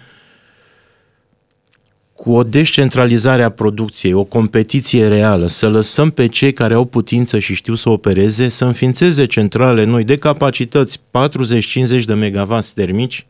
[2.24, 7.40] cu o descentralizare a producției, o competiție reală, să lăsăm pe cei care au putință
[7.40, 11.02] și știu să opereze, să înființeze centrale noi de capacități 40-50
[12.06, 13.26] de megawatts termici,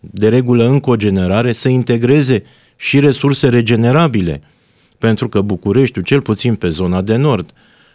[0.00, 2.42] de regulă în cogenerare, să integreze
[2.76, 4.42] și resurse regenerabile,
[4.98, 7.50] pentru că Bucureștiul, cel puțin pe zona de nord,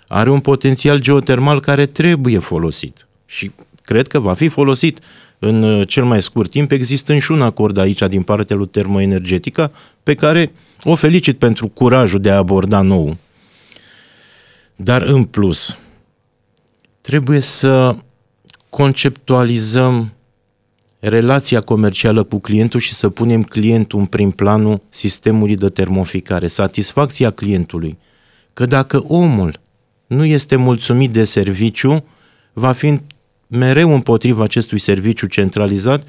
[0.08, 3.08] are un potențial geotermal care trebuie folosit.
[3.26, 3.52] Și
[3.84, 5.00] cred că va fi folosit
[5.40, 9.72] în uh, cel mai scurt timp, existând și un acord aici din partea lui Termoenergetica,
[10.04, 10.52] pe care
[10.84, 13.18] o felicit pentru curajul de a aborda nou.
[14.76, 15.78] Dar în plus,
[17.02, 17.96] trebuie să
[18.70, 20.14] conceptualizăm
[21.00, 27.32] relația comercială cu clientul și să punem clientul în prim planul sistemului de termoficare, satisfacția
[27.32, 27.98] clientului.
[28.54, 29.60] Că dacă omul
[30.08, 32.04] nu este mulțumit de serviciu,
[32.54, 33.00] va fi
[33.50, 36.04] mereu împotriva acestui serviciu centralizat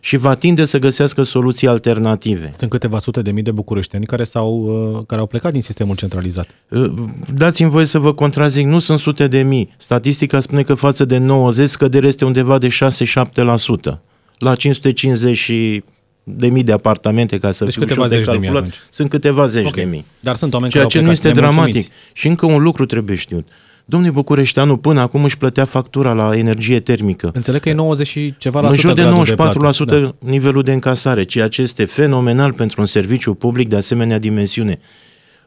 [0.00, 2.50] și va tinde să găsească soluții alternative.
[2.58, 4.52] Sunt câteva sute de mii de bucureșteni care, s-au,
[4.96, 6.48] uh, care au plecat din sistemul centralizat.
[6.68, 6.92] Uh,
[7.34, 9.74] dați-mi voie să vă contrazic, nu sunt sute de mii.
[9.76, 14.00] Statistica spune că față de 90 scăderea este undeva de 6-7%.
[14.38, 15.82] La 550 și
[16.24, 18.74] de mii de apartamente, ca să deci fiu câteva de zeci calculat, de mii atunci.
[18.90, 19.84] sunt câteva zeci Okay.
[19.84, 20.04] de mii.
[20.20, 21.74] Dar sunt oameni Ceea care ce au nu plecat este dramatic.
[21.74, 22.10] nemulțumiți.
[22.12, 23.48] Și încă un lucru trebuie știut.
[23.88, 27.30] Domnul Bucureșteanu până acum își plătea factura la energie termică.
[27.34, 29.84] Înțeleg că e 90 și ceva la În jur sută de gradul 94% plată.
[29.84, 30.30] Da.
[30.30, 34.78] nivelul de încasare, ceea ce este fenomenal pentru un serviciu public de asemenea dimensiune.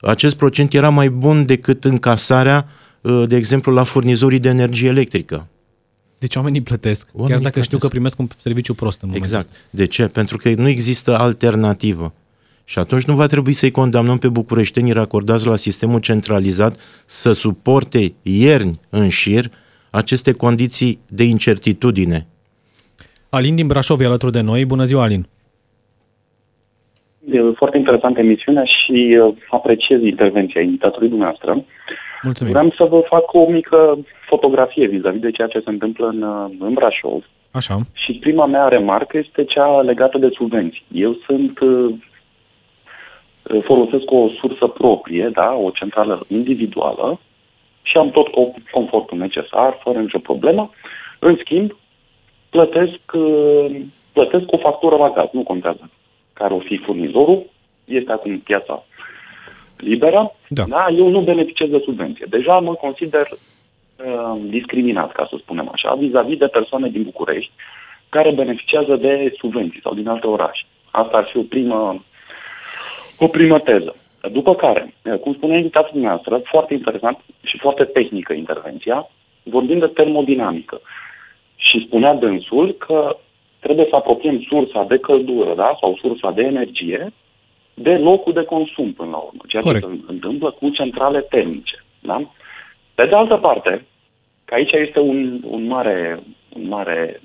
[0.02, 2.68] Acest procent era mai bun decât încasarea,
[3.02, 5.48] uh, de exemplu, la furnizorii de energie electrică.
[6.20, 7.82] Deci oamenii plătesc, Oamenii chiar dacă știu plătesc.
[7.82, 9.48] că primesc un serviciu prost în momentul ăsta.
[9.48, 9.66] Exact.
[9.70, 10.06] De ce?
[10.06, 12.14] Pentru că nu există alternativă.
[12.72, 16.74] Și atunci nu va trebui să-i condamnăm pe bucureștenii racordați la sistemul centralizat
[17.06, 19.46] să suporte ierni în șir
[19.92, 22.20] aceste condiții de incertitudine.
[23.30, 24.66] Alin din Brașov e alături de noi.
[24.66, 25.24] Bună ziua, Alin.
[27.32, 31.66] E foarte interesantă emisiunea și uh, apreciez intervenția invitatorului dumneavoastră.
[32.22, 32.54] Mulțumim.
[32.54, 36.52] Vreau să vă fac o mică fotografie vis-a-vis de ceea ce se întâmplă în, uh,
[36.60, 37.24] în Brașov.
[37.52, 37.80] Așa.
[37.94, 40.86] Și prima mea remarcă este cea legată de subvenții.
[40.92, 41.94] Eu sunt uh,
[43.64, 47.20] folosesc o sursă proprie, da, o centrală individuală
[47.82, 50.70] și am tot co- confortul necesar, fără nicio problemă.
[51.20, 51.78] În schimb,
[52.50, 53.82] plătesc, uh,
[54.14, 55.90] plătesc o factură la gaz, nu contează
[56.34, 57.46] care o fi furnizorul,
[57.86, 58.84] este acum piața
[59.78, 60.64] liberă, Da.
[60.68, 62.26] da, eu nu beneficiez de subvenție.
[62.30, 67.52] Deja mă consider uh, discriminat, ca să spunem așa, vis-a-vis de persoane din București
[68.10, 70.66] care beneficiază de subvenții sau din alte orașe.
[70.92, 72.04] Asta ar fi o primă,
[73.20, 73.96] o primă teză.
[74.32, 79.10] După care, cum spunea invitatul dumneavoastră, foarte interesant și foarte tehnică intervenția,
[79.44, 80.82] vorbind de termodinamică.
[81.56, 83.18] Și spunea dânsul că
[83.60, 85.78] trebuie să apropiem sursa de căldură da?
[85.80, 87.14] sau sursa de energie
[87.82, 89.86] de locul de consum până la urmă, ceea Corect.
[89.86, 91.84] ce se întâmplă cu centrale termice.
[92.00, 92.22] Da?
[92.96, 93.86] Pe de altă parte,
[94.46, 96.20] că aici este un, un, mare,
[96.56, 97.22] un mare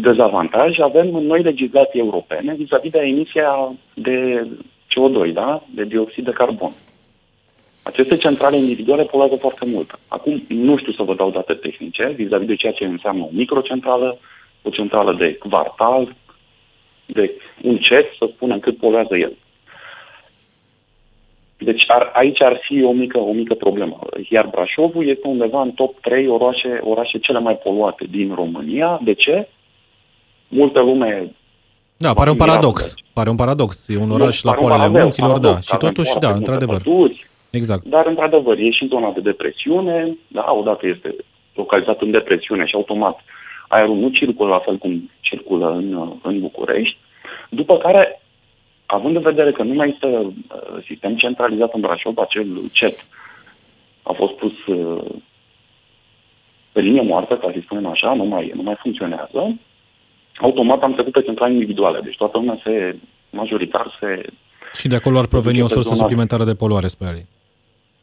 [0.00, 4.46] dezavantaj, avem noi legislații europene vis-a-vis de emisia de
[4.88, 5.62] CO2, da?
[5.74, 6.72] de dioxid de carbon.
[7.82, 9.98] Aceste centrale individuale poluează foarte mult.
[10.08, 14.18] Acum, nu știu să vă dau date tehnice vis-a-vis de ceea ce înseamnă o microcentrală,
[14.62, 16.14] o centrală de quartal,
[17.06, 17.30] de
[17.62, 19.32] un cet, să spunem cât poluează el.
[21.58, 23.98] Deci ar, aici ar fi o mică, o mică problemă.
[24.28, 29.00] Iar Brașovul este undeva în top 3 orașe, orașe cele mai poluate din România.
[29.04, 29.48] De ce?
[30.48, 31.32] Multă lume
[31.96, 32.94] Da, pare un Va fi paradox.
[32.94, 33.88] mirat, Pare un paradox.
[33.88, 35.40] E un Nu, oraș la pare un poalele paradox, munților, da.
[35.48, 36.82] paradox, Și avem totuși, foarte da, multe într-adevăr.
[36.82, 37.84] păduri, Exact.
[37.84, 41.14] Dar, într-adevăr, e și zona de depresiune, da, odată este
[41.54, 43.20] localizat în depresiune și automat
[43.68, 46.96] aerul nu circulă la fel cum circulă în, în București,
[47.48, 48.22] după care,
[48.86, 50.32] având în vedere că nu mai este uh,
[50.86, 53.06] sistem centralizat în Brașov, acel CET
[54.02, 55.04] a fost pus uh,
[56.72, 59.56] pe linie moartă, ca să spunem așa, nu mai, nu mai funcționează,
[60.40, 62.96] automat am trecut pe centrale individuale, deci toată lumea se,
[63.30, 64.22] majoritar se
[64.74, 67.26] Și de acolo ar proveni duce o pe sursă zona- suplimentară de poluare, spre Alin.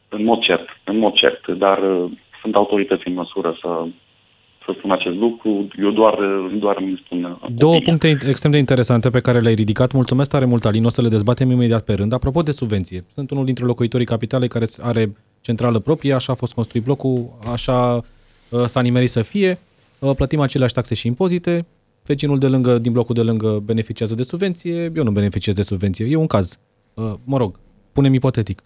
[0.08, 3.86] În mod cert, în mod cert, dar uh, sunt autorități în măsură să,
[4.64, 5.68] să spun acest lucru.
[5.80, 7.88] Eu doar, uh, doar îmi spun uh, Două opinia.
[7.88, 9.92] puncte extrem de interesante pe care le-ai ridicat.
[9.92, 10.84] Mulțumesc tare mult, Alin.
[10.84, 12.12] O să le dezbatem imediat pe rând.
[12.12, 16.54] Apropo de subvenție, sunt unul dintre locuitorii capitalei care are centrală proprie, așa a fost
[16.54, 19.58] construit blocul, așa uh, s-a nimerit să fie.
[19.98, 21.66] Uh, Plătim aceleași taxe și impozite
[22.04, 26.06] vecinul de lângă, din blocul de lângă beneficiază de subvenție, eu nu beneficiez de subvenție.
[26.06, 26.58] E un caz.
[26.94, 27.58] Uh, mă rog,
[27.92, 28.62] punem ipotetic.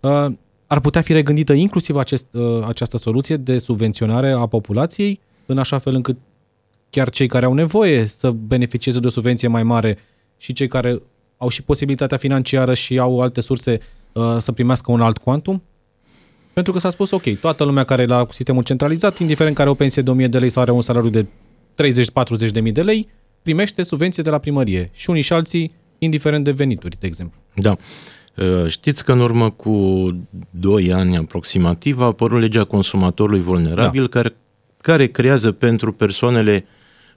[0.00, 0.26] Uh,
[0.66, 5.78] ar putea fi regândită inclusiv acest, uh, această soluție de subvenționare a populației, în așa
[5.78, 6.16] fel încât
[6.90, 9.98] chiar cei care au nevoie să beneficieze de o subvenție mai mare
[10.36, 11.02] și cei care
[11.36, 13.78] au și posibilitatea financiară și au alte surse
[14.12, 15.62] uh, să primească un alt quantum?
[16.52, 19.76] Pentru că s-a spus, ok, toată lumea care e la sistemul centralizat, indiferent care are
[19.76, 21.26] o pensie de 1000 de lei sau are un salariu de
[22.48, 23.08] 30-40 de mii de lei,
[23.42, 24.90] primește subvenție de la primărie.
[24.94, 27.40] Și unii și alții, indiferent de venituri, de exemplu.
[27.54, 27.76] Da.
[28.36, 30.06] Uh, știți că în urmă cu
[30.50, 34.08] 2 ani aproximativ a apărut legea consumatorului vulnerabil da.
[34.08, 34.34] care,
[34.80, 36.66] care creează pentru persoanele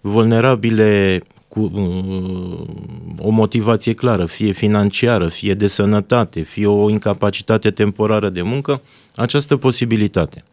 [0.02, 8.30] vulnerabile cu uh, o motivație clară, fie financiară, fie de sănătate, fie o incapacitate temporară
[8.30, 8.82] de muncă,
[9.16, 10.44] această posibilitate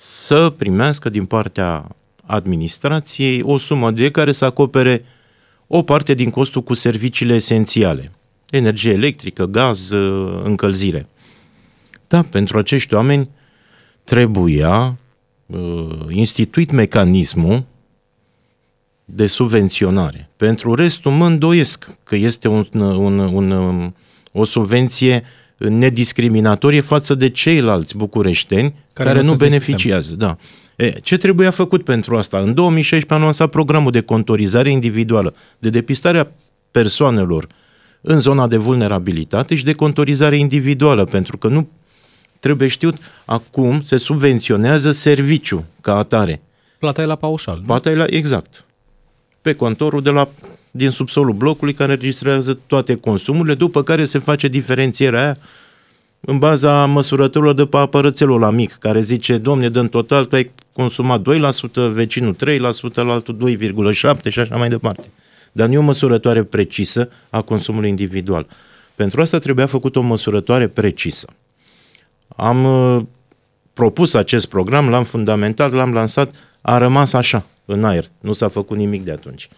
[0.00, 1.86] să primească din partea
[2.28, 5.04] administrației o sumă de care să acopere
[5.66, 8.12] o parte din costul cu serviciile esențiale,
[8.50, 11.06] energie electrică, gaz, uh, încălzire.
[12.06, 13.28] Da, pentru acești oameni
[14.04, 14.96] trebuia
[15.46, 17.64] uh, instituit mecanismul
[19.04, 20.30] de subvenționare.
[20.36, 23.92] Pentru restul mă îndoiesc că este un, un, un,
[24.32, 25.24] o subvenție
[25.56, 30.14] nediscriminatorie față de ceilalți bucureșteni care, care nu, nu beneficiază.
[30.14, 30.36] Da.
[30.78, 32.38] E, ce trebuia făcut pentru asta?
[32.38, 36.26] În 2016 am lansat programul de contorizare individuală, de depistare a
[36.70, 37.46] persoanelor
[38.00, 41.68] în zona de vulnerabilitate și de contorizare individuală, pentru că nu
[42.40, 46.42] trebuie știut, acum se subvenționează serviciu ca atare.
[46.78, 47.62] Plata e la paușal.
[47.66, 48.64] Plata e la, exact
[49.42, 50.28] pe contorul de la,
[50.70, 55.36] din subsolul blocului care înregistrează toate consumurile, după care se face diferențierea aia
[56.20, 60.50] în baza măsurătorilor de pe apărățelul la mic, care zice, domne, în total tu ai
[60.72, 63.56] consumat 2%, vecinul 3%, la altul
[63.94, 65.10] 2,7% și așa mai departe.
[65.52, 68.46] Dar nu e o măsurătoare precisă a consumului individual.
[68.94, 71.26] Pentru asta trebuia făcut o măsurătoare precisă.
[72.36, 73.04] Am uh,
[73.72, 78.04] propus acest program, l-am fundamentat, l-am lansat, a rămas așa, în aer.
[78.20, 79.48] Nu s-a făcut nimic de atunci.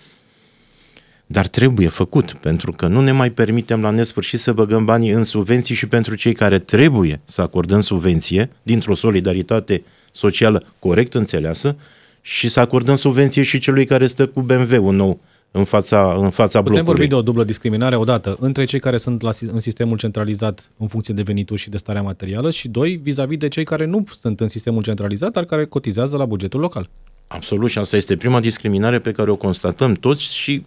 [1.33, 5.25] Dar trebuie făcut, pentru că nu ne mai permitem la nesfârșit să băgăm banii în
[5.25, 11.77] subvenții și pentru cei care trebuie să acordăm subvenție, dintr-o solidaritate socială corect înțeleasă,
[12.21, 16.59] și să acordăm subvenție și celui care stă cu BMW-ul nou în fața, în fața
[16.59, 16.85] Putem blocului.
[16.85, 20.89] vorbi de o dublă discriminare, odată, între cei care sunt la, în sistemul centralizat în
[20.89, 24.41] funcție de venituri și de starea materială și, doi, vis-a-vis de cei care nu sunt
[24.41, 26.91] în sistemul centralizat, dar care cotizează la bugetul local.
[27.27, 30.63] Absolut și asta este prima discriminare pe care o constatăm toți și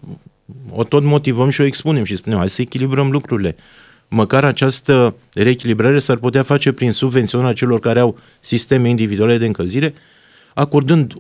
[0.69, 3.55] o tot motivăm și o expunem și spunem hai să echilibrăm lucrurile.
[4.07, 9.93] Măcar această reechilibrare s-ar putea face prin subvenționarea celor care au sisteme individuale de încălzire,
[10.53, 11.13] acordând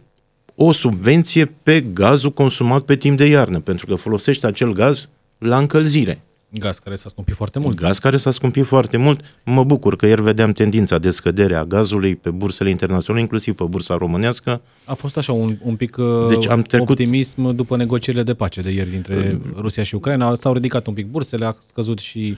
[0.55, 5.57] o subvenție pe gazul consumat pe timp de iarnă, pentru că folosește acel gaz la
[5.57, 6.21] încălzire.
[6.59, 7.75] Gaz care s-a scumpit foarte mult.
[7.75, 9.21] Gaz care s-a scumpit foarte mult.
[9.43, 13.63] Mă bucur că ieri vedeam tendința de scădere a gazului pe bursele internaționale, inclusiv pe
[13.63, 14.61] bursa românească.
[14.85, 16.89] A fost așa un, un pic uh, deci am trecut...
[16.89, 20.35] optimism după negocierile de pace de ieri dintre Rusia și Ucraina.
[20.35, 22.37] S-au ridicat un pic bursele, a scăzut și Uh,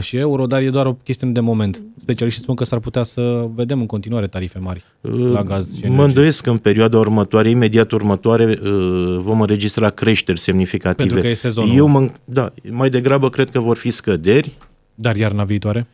[0.00, 1.82] și euro, dar e doar o chestiune de moment.
[1.96, 5.86] Specialiștii spun că s-ar putea să vedem în continuare tarife mari uh, la gaz și
[5.86, 11.02] Mă îndoiesc că în perioada următoare, imediat următoare, uh, vom înregistra creșteri semnificative.
[11.02, 11.76] Pentru că e sezonul.
[11.76, 14.56] Eu mă, da, mai degrabă cred că vor fi scăderi.
[14.94, 15.86] Dar iarna viitoare?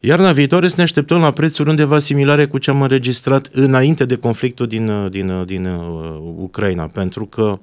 [0.00, 4.14] Iarna viitoare să ne așteptăm la prețuri undeva similare cu ce am înregistrat înainte de
[4.14, 5.68] conflictul din, din, din
[6.36, 7.58] Ucraina, pentru că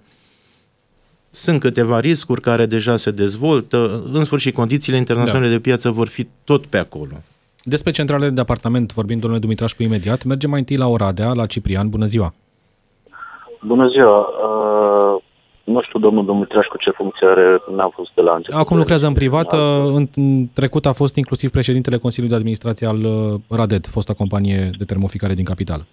[1.44, 4.02] sunt câteva riscuri care deja se dezvoltă.
[4.14, 5.52] În sfârșit, condițiile internaționale da.
[5.52, 7.16] de piață vor fi tot pe acolo.
[7.64, 11.90] Despre centralele de apartament, vorbim domnule Dumitrașcu imediat, mergem mai întâi la Oradea, la Ciprian.
[11.90, 12.34] Bună ziua!
[13.62, 14.20] Bună ziua!
[14.20, 15.22] Uh,
[15.64, 18.60] nu știu, domnul Dumitrașcu, ce funcție are, n-am fost de la început.
[18.60, 19.54] Acum lucrează în privat.
[19.94, 20.08] În
[20.54, 25.34] trecut a fost inclusiv președintele Consiliului de Administrație al uh, Radet, fosta companie de termoficare
[25.34, 25.86] din capitală.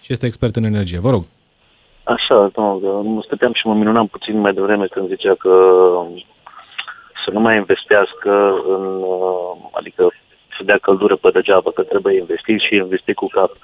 [0.00, 0.98] Și este expert în energie.
[0.98, 1.24] Vă rog.
[2.14, 5.54] Așa, nu, mă stăteam și mă minunam puțin mai devreme când zicea că
[7.24, 9.04] să nu mai investească în,
[9.70, 10.12] adică
[10.56, 13.56] să dea căldură pe degeaba, că trebuie investit și investi cu cap.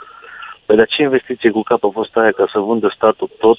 [0.66, 3.58] Păi de ce investiție cu cap a fost aia ca să vândă statul tot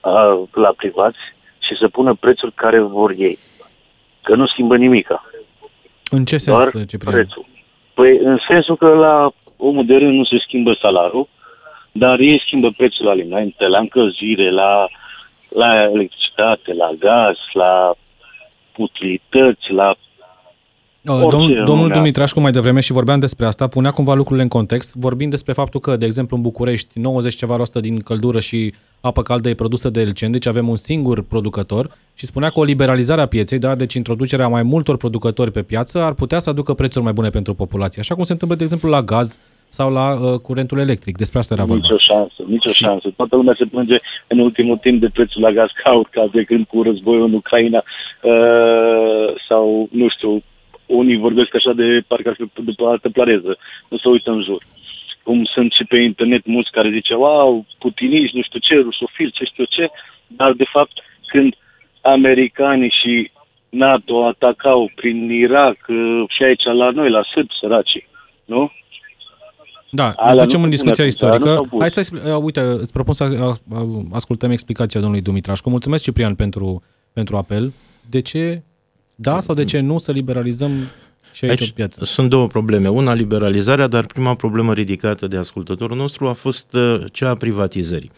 [0.00, 1.18] a, la privați
[1.58, 3.38] și să pună prețuri care vor ei?
[4.22, 5.30] Că nu schimbă nimica.
[6.10, 7.14] În ce sens, Doar Ciprian?
[7.14, 7.44] prețul.
[7.94, 11.28] Păi în sensul că la omul de rând nu se schimbă salariul,
[11.92, 14.88] dar ei schimbă prețul la alimente, la încălzire, la,
[15.48, 17.94] la electricitate, la gaz, la
[18.76, 19.96] utilități, la
[21.04, 25.30] Domnul, domnul Dumitrașcu mai devreme și vorbeam despre asta, punea cumva lucrurile în context, vorbind
[25.30, 29.54] despre faptul că, de exemplu, în București, 90 ceva din căldură și apă caldă e
[29.54, 33.58] produsă de Elcen, deci avem un singur producător și spunea că o liberalizare a pieței,
[33.58, 37.28] da, deci introducerea mai multor producători pe piață ar putea să aducă prețuri mai bune
[37.28, 39.38] pentru populație, așa cum se întâmplă, de exemplu, la gaz
[39.68, 41.16] sau la uh, curentul electric.
[41.16, 41.82] Despre asta era vorba.
[41.82, 42.82] Nicio șansă, nicio și...
[42.84, 43.08] șansă.
[43.16, 43.96] Toată lumea se plânge
[44.28, 47.82] în ultimul timp de prețul la gaz caut ca de când cu războiul în Ucraina
[48.22, 50.42] uh, sau, nu știu,
[50.86, 53.56] unii vorbesc așa de parcă ar fi după altă planeză.
[53.88, 54.62] Nu se uită în jur.
[55.22, 59.44] Cum sunt și pe internet mulți care zice, wow, putiniști, nu știu ce, rusofil, ce
[59.44, 59.90] știu ce,
[60.26, 60.92] dar de fapt
[61.26, 61.54] când
[62.00, 63.30] americanii și
[63.68, 68.06] NATO atacau prin Irak uh, și aici la noi, la sârbi săraci,
[68.44, 68.70] nu?
[69.90, 71.68] Da, ne ducem în discuția istorică.
[71.78, 75.70] Hai să, uh, uite, îți propun să uh, ascultăm explicația domnului Dumitrașcu.
[75.70, 77.72] Mulțumesc, Ciprian, pentru, pentru apel.
[78.10, 78.62] De ce
[79.14, 80.70] da sau de ce nu să liberalizăm
[81.32, 82.04] și aici, aici o piață?
[82.04, 82.88] Sunt două probleme.
[82.88, 88.10] Una, liberalizarea, dar prima problemă ridicată de ascultătorul nostru a fost uh, cea a privatizării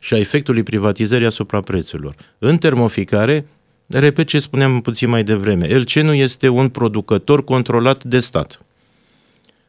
[0.00, 2.14] și a efectului privatizării asupra prețurilor.
[2.38, 3.46] În termoficare,
[3.86, 8.60] repet ce spuneam puțin mai devreme, LC este un producător controlat de stat.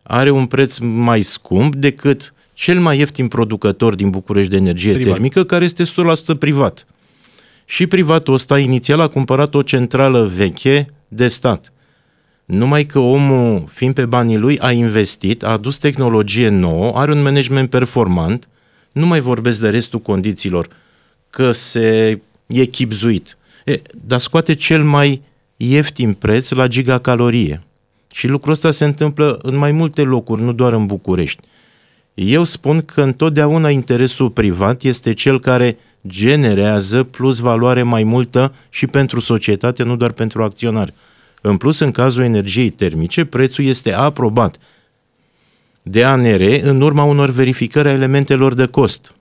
[0.04, 5.12] Are un preț mai scump decât cel mai ieftin producător din București de energie privat.
[5.12, 6.86] termică, care este 100% privat.
[7.66, 11.71] Și privatul ăsta inițial a cumpărat o centrală veche de stat.
[12.46, 17.22] Numai că omul, fiind pe banii lui, a investit, a adus tehnologie nouă, are un
[17.22, 18.48] management performant,
[18.92, 20.68] nu mai vorbesc de restul condițiilor,
[21.30, 23.38] că se e chipzuit.
[23.66, 25.22] E, dar scoate cel mai
[25.58, 27.62] ieftin preț la gigacalorie.
[28.14, 31.42] Și lucrul ăsta se întâmplă în mai multe locuri, nu doar în București.
[32.14, 35.78] Eu spun că întotdeauna interesul privat este cel care
[36.08, 40.94] generează plus valoare mai multă și pentru societate, nu doar pentru acționari.
[41.42, 44.58] În plus, în cazul energiei termice, prețul este aprobat
[45.84, 49.14] de ANR în urma unor verificări a elementelor de cost.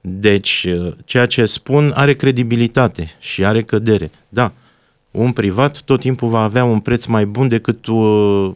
[0.00, 0.66] Deci,
[1.04, 4.10] ceea ce spun are credibilitate și are cădere.
[4.28, 4.52] Da,
[5.10, 8.50] un privat tot timpul va avea un preț mai bun decât uh,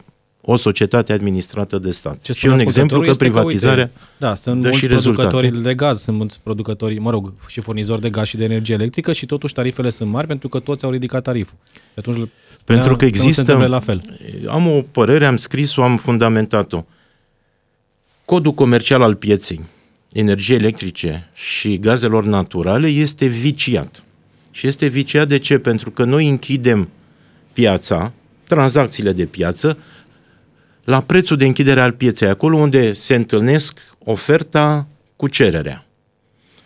[0.45, 2.21] o societate administrată de stat.
[2.21, 5.67] Ce și un exemplu că privatizarea că, uite, da, sunt dă mulți și producători rezultate.
[5.67, 9.11] de gaz, sunt mulți producători, mă rog, și furnizori de gaz și de energie electrică
[9.13, 11.57] și totuși tarifele sunt mari pentru că toți au ridicat tariful.
[11.71, 12.29] Și atunci
[12.65, 14.01] pentru că există, că la fel.
[14.47, 16.85] am o părere, am scris-o, am fundamentat-o.
[18.25, 19.65] Codul comercial al pieței,
[20.13, 24.03] energie electrice și gazelor naturale este viciat.
[24.51, 25.57] Și este viciat de ce?
[25.57, 26.89] Pentru că noi închidem
[27.53, 28.13] piața,
[28.47, 29.77] tranzacțiile de piață,
[30.85, 35.85] la prețul de închidere al pieței, acolo unde se întâlnesc oferta cu cererea.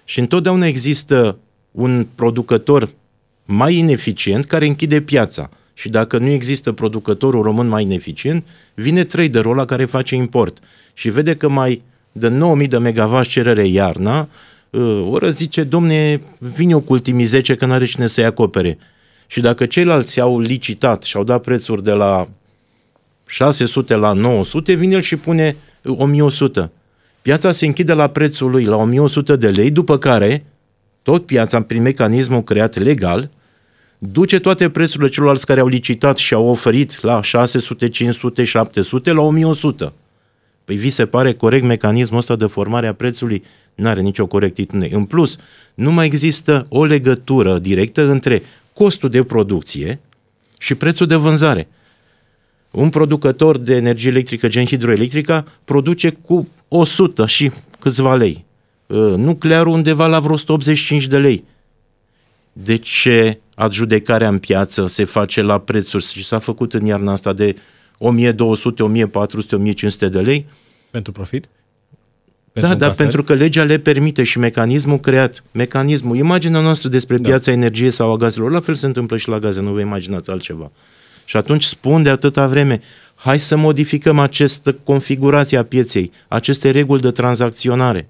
[0.03, 1.38] Și întotdeauna există
[1.72, 2.89] un producător
[3.45, 5.49] mai ineficient care închide piața.
[5.74, 10.57] Și dacă nu există producătorul român mai ineficient, vine traderul ăla care face import
[10.93, 14.28] și vede că mai de 9000 de MW cerere iarna,
[14.74, 18.78] ă, ori zice, domne, vine eu cu ultimii 10 că n-are cine să-i acopere.
[19.28, 22.30] Și dacă ceilalți au licitat și au dat prețuri de la
[23.30, 26.72] 600 la 900, vine el și pune 1100.
[27.22, 30.46] Piața se închide la prețul lui, la 1100 de lei, după care
[31.02, 33.30] tot piața, prin mecanismul creat legal,
[33.98, 39.22] duce toate prețurile celorlalți care au licitat și au oferit la 600, 500, 700 la
[39.22, 39.94] 1100.
[40.66, 43.44] Păi vi se pare corect mecanismul ăsta de formare a prețului?
[43.76, 44.90] N-are nicio corectitudine.
[44.92, 45.38] În plus,
[45.74, 50.00] nu mai există o legătură directă între costul de producție
[50.58, 51.68] și prețul de vânzare.
[52.72, 58.45] Un producător de energie electrică, gen hidroelectrică, produce cu 100 și câțiva lei.
[58.88, 61.43] Uh, nuclearul undeva la vreo 185 de lei.
[62.53, 67.34] De ce adjudecarea în piață se face la prețuri și s-a făcut în iarna asta
[67.34, 67.55] de
[67.97, 70.45] 1200, 1400, 1500 de lei?
[70.91, 71.49] Pentru profit?
[72.51, 77.17] Pentru da, dar pentru că legea le permite și mecanismul creat, mecanismul, imaginea noastră despre
[77.17, 77.30] da.
[77.30, 80.30] piața energiei sau a gazelor, la fel se întâmplă și la gaze, nu vă imaginați
[80.30, 80.72] altceva.
[81.30, 82.82] Și atunci spun de atâta vreme,
[83.16, 88.10] hai să modificăm această configurație a pieței, aceste reguli de tranzacționare.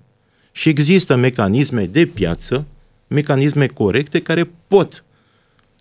[0.52, 2.66] Și există mecanisme de piață,
[3.08, 5.04] mecanisme corecte care pot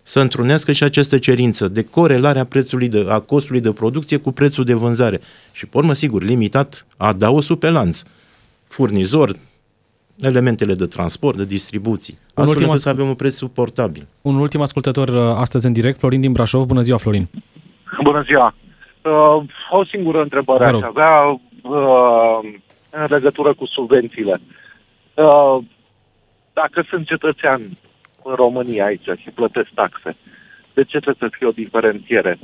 [0.03, 4.31] să întrunească și această cerință de corelare a prețului de, a costului de producție cu
[4.31, 5.21] prețul de vânzare.
[5.51, 8.03] Și, pe urmă, sigur, limitat adaosul pe lanț.
[8.67, 9.35] Furnizor,
[10.21, 12.17] elementele de transport, de distribuții.
[12.35, 14.07] Un astfel ultim să avem un preț suportabil.
[14.21, 16.65] Un ultim ascultător uh, astăzi în direct, Florin din Brașov.
[16.65, 17.25] Bună ziua, Florin!
[18.03, 18.55] Bună ziua!
[19.03, 22.39] Uh, o singură întrebare aș avea uh,
[22.89, 24.41] în legătură cu subvențiile.
[25.13, 25.57] Uh,
[26.53, 27.61] dacă sunt cetățean
[28.23, 30.15] în România aici și plătesc taxe,
[30.73, 32.39] de ce trebuie să fie o diferențiere?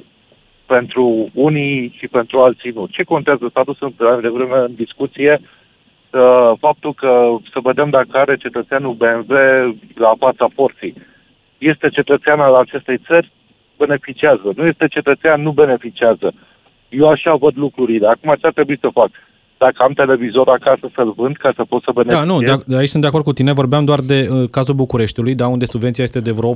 [0.65, 2.87] Pentru unii și pentru alții nu.
[2.91, 3.49] Ce contează?
[3.53, 5.47] S-a dus în, de vreme în discuție uh,
[6.15, 9.33] uh, faptul că să vedem dacă are cetățeanul BMW
[9.95, 10.93] la fața porții.
[11.57, 13.31] Este cetățean al acestei țări,
[13.77, 14.51] beneficiază.
[14.55, 16.33] Nu este cetățean, nu beneficiază.
[16.89, 18.07] Eu așa văd lucrurile.
[18.07, 19.09] Acum ce ar trebui să fac?
[19.57, 22.27] Dacă am televizor acasă să-l vând ca să pot să beneficiez.
[22.27, 23.53] Da, nu, de, de aici sunt de acord cu tine.
[23.53, 26.55] Vorbeam doar de uh, cazul Bucureștiului, da, unde subvenția este de vreo 800-900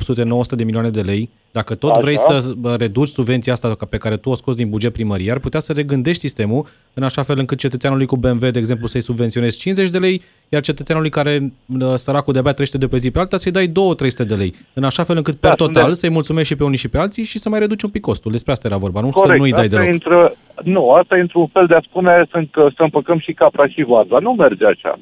[0.56, 1.30] de milioane de lei.
[1.52, 2.00] Dacă tot Așa.
[2.00, 5.60] vrei să reduci subvenția asta pe care tu o scoți din buget primărie, ar putea
[5.60, 9.90] să regândești sistemul în așa fel încât cetățeanului cu BMW, de exemplu, să-i subvenționezi 50
[9.90, 11.40] de lei, iar cetățeanului care,
[11.80, 14.54] uh, săracul de-abia trăiește de pe zi pe alta, să-i dai 2-300 de lei.
[14.74, 17.24] În așa fel încât, da, per total, să-i mulțumești și pe unii și pe alții
[17.24, 18.32] și să mai reduci un pic costul.
[18.32, 19.94] Despre asta era vorba, nu Corect, să nu-i dai asta deloc.
[19.94, 20.34] Intră,
[20.64, 24.20] nu, asta e într-un fel de a spune să, să împăcăm și capra și vaza.
[24.20, 25.00] Nu merge așa.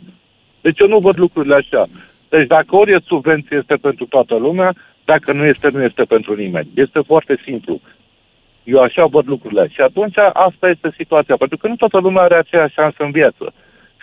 [0.62, 1.88] Deci eu nu văd lucrurile așa.
[2.30, 4.76] Deci dacă ori e subvenție, este pentru toată lumea,
[5.06, 6.70] dacă nu este, nu este pentru nimeni.
[6.74, 7.80] Este foarte simplu.
[8.64, 9.68] Eu așa văd lucrurile.
[9.72, 11.36] Și atunci asta este situația.
[11.36, 13.54] Pentru că nu toată lumea are aceeași șansă în viață.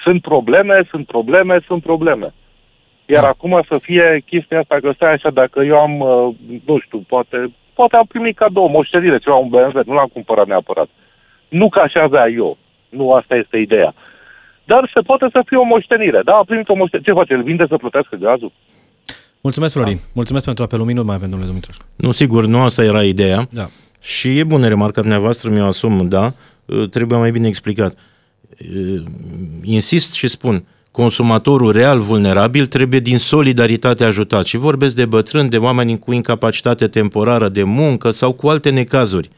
[0.05, 2.35] Sunt probleme, sunt probleme, sunt probleme.
[3.07, 3.29] Iar da.
[3.29, 6.35] acum să fie chestia asta, că stai așa, dacă eu am, uh,
[6.65, 7.37] nu știu, poate,
[7.75, 10.89] poate am primit cadou, moșterire, ceva, un BMW, nu l-am cumpărat neapărat.
[11.49, 12.59] Nu ca așa avea eu.
[12.89, 13.95] Nu asta este ideea.
[14.65, 16.21] Dar se poate să fie o moștenire.
[16.25, 17.11] Da, a primit o moștenire.
[17.11, 17.35] Ce face?
[17.35, 18.53] Îl vinde să plătească gazul?
[19.41, 19.97] Mulțumesc, Florin.
[19.97, 20.03] Da.
[20.15, 21.73] Mulțumesc pentru apelul minut, mai avem, domnule Dumitru.
[21.97, 23.41] Nu, sigur, nu asta era ideea.
[23.51, 23.67] Da.
[24.01, 26.33] Și e bună remarca dumneavoastră, mi-o asum, da,
[26.91, 27.95] trebuie mai bine explicat.
[29.63, 34.45] Insist și spun, consumatorul real vulnerabil trebuie din solidaritate ajutat.
[34.47, 39.31] Și vorbesc de bătrâni, de oameni cu incapacitate temporară de muncă sau cu alte necazuri.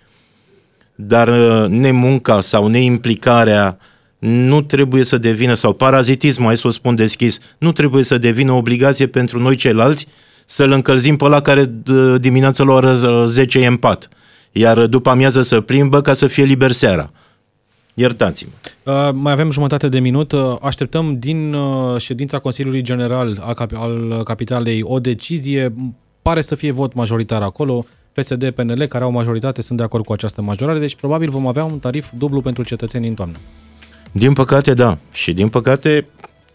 [0.95, 1.29] Dar
[1.69, 3.79] nemunca sau neimplicarea
[4.19, 8.53] nu trebuie să devină, sau parazitismul, hai să o spun deschis, nu trebuie să devină
[8.53, 10.07] o obligație pentru noi ceilalți
[10.47, 11.71] să-l încălzim pe la care
[12.19, 12.93] dimineața la ora
[13.25, 14.09] 10 e în pat,
[14.53, 17.13] iar după amiază să plimbă ca să fie liber seara.
[17.99, 18.51] Iertați-mă.
[18.93, 20.33] Uh, mai avem jumătate de minut.
[20.33, 25.75] Uh, așteptăm din uh, ședința Consiliului General al, cap- al Capitalei o decizie.
[26.23, 27.85] Pare să fie vot majoritar acolo.
[28.13, 31.65] PSD, PNL, care au majoritate, sunt de acord cu această majorare, deci probabil vom avea
[31.65, 33.37] un tarif dublu pentru cetățenii în toamnă.
[34.13, 34.99] Din păcate, da.
[35.13, 36.07] Și din păcate,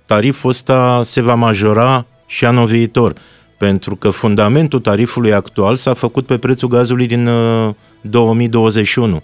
[0.05, 3.15] tariful ăsta se va majora și anul viitor,
[3.57, 9.21] pentru că fundamentul tarifului actual s-a făcut pe prețul gazului din uh, 2021.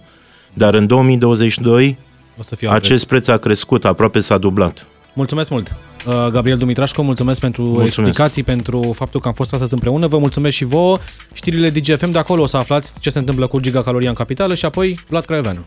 [0.52, 1.98] Dar în 2022
[2.38, 3.24] o să fie acest preț.
[3.24, 4.86] preț a crescut, aproape s-a dublat.
[5.12, 5.74] Mulțumesc mult!
[6.06, 7.98] Uh, Gabriel Dumitrașcu, mulțumesc pentru mulțumesc.
[7.98, 10.06] explicații, pentru faptul că am fost astăzi împreună.
[10.06, 10.98] Vă mulțumesc și vouă.
[11.32, 14.64] Știrile DGFM de acolo o să aflați ce se întâmplă cu gigacaloria în capitală și
[14.64, 15.64] apoi Vlad Craioveanu.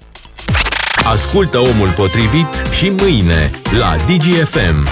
[1.06, 4.88] Ascultă omul potrivit și mâine la DGFM.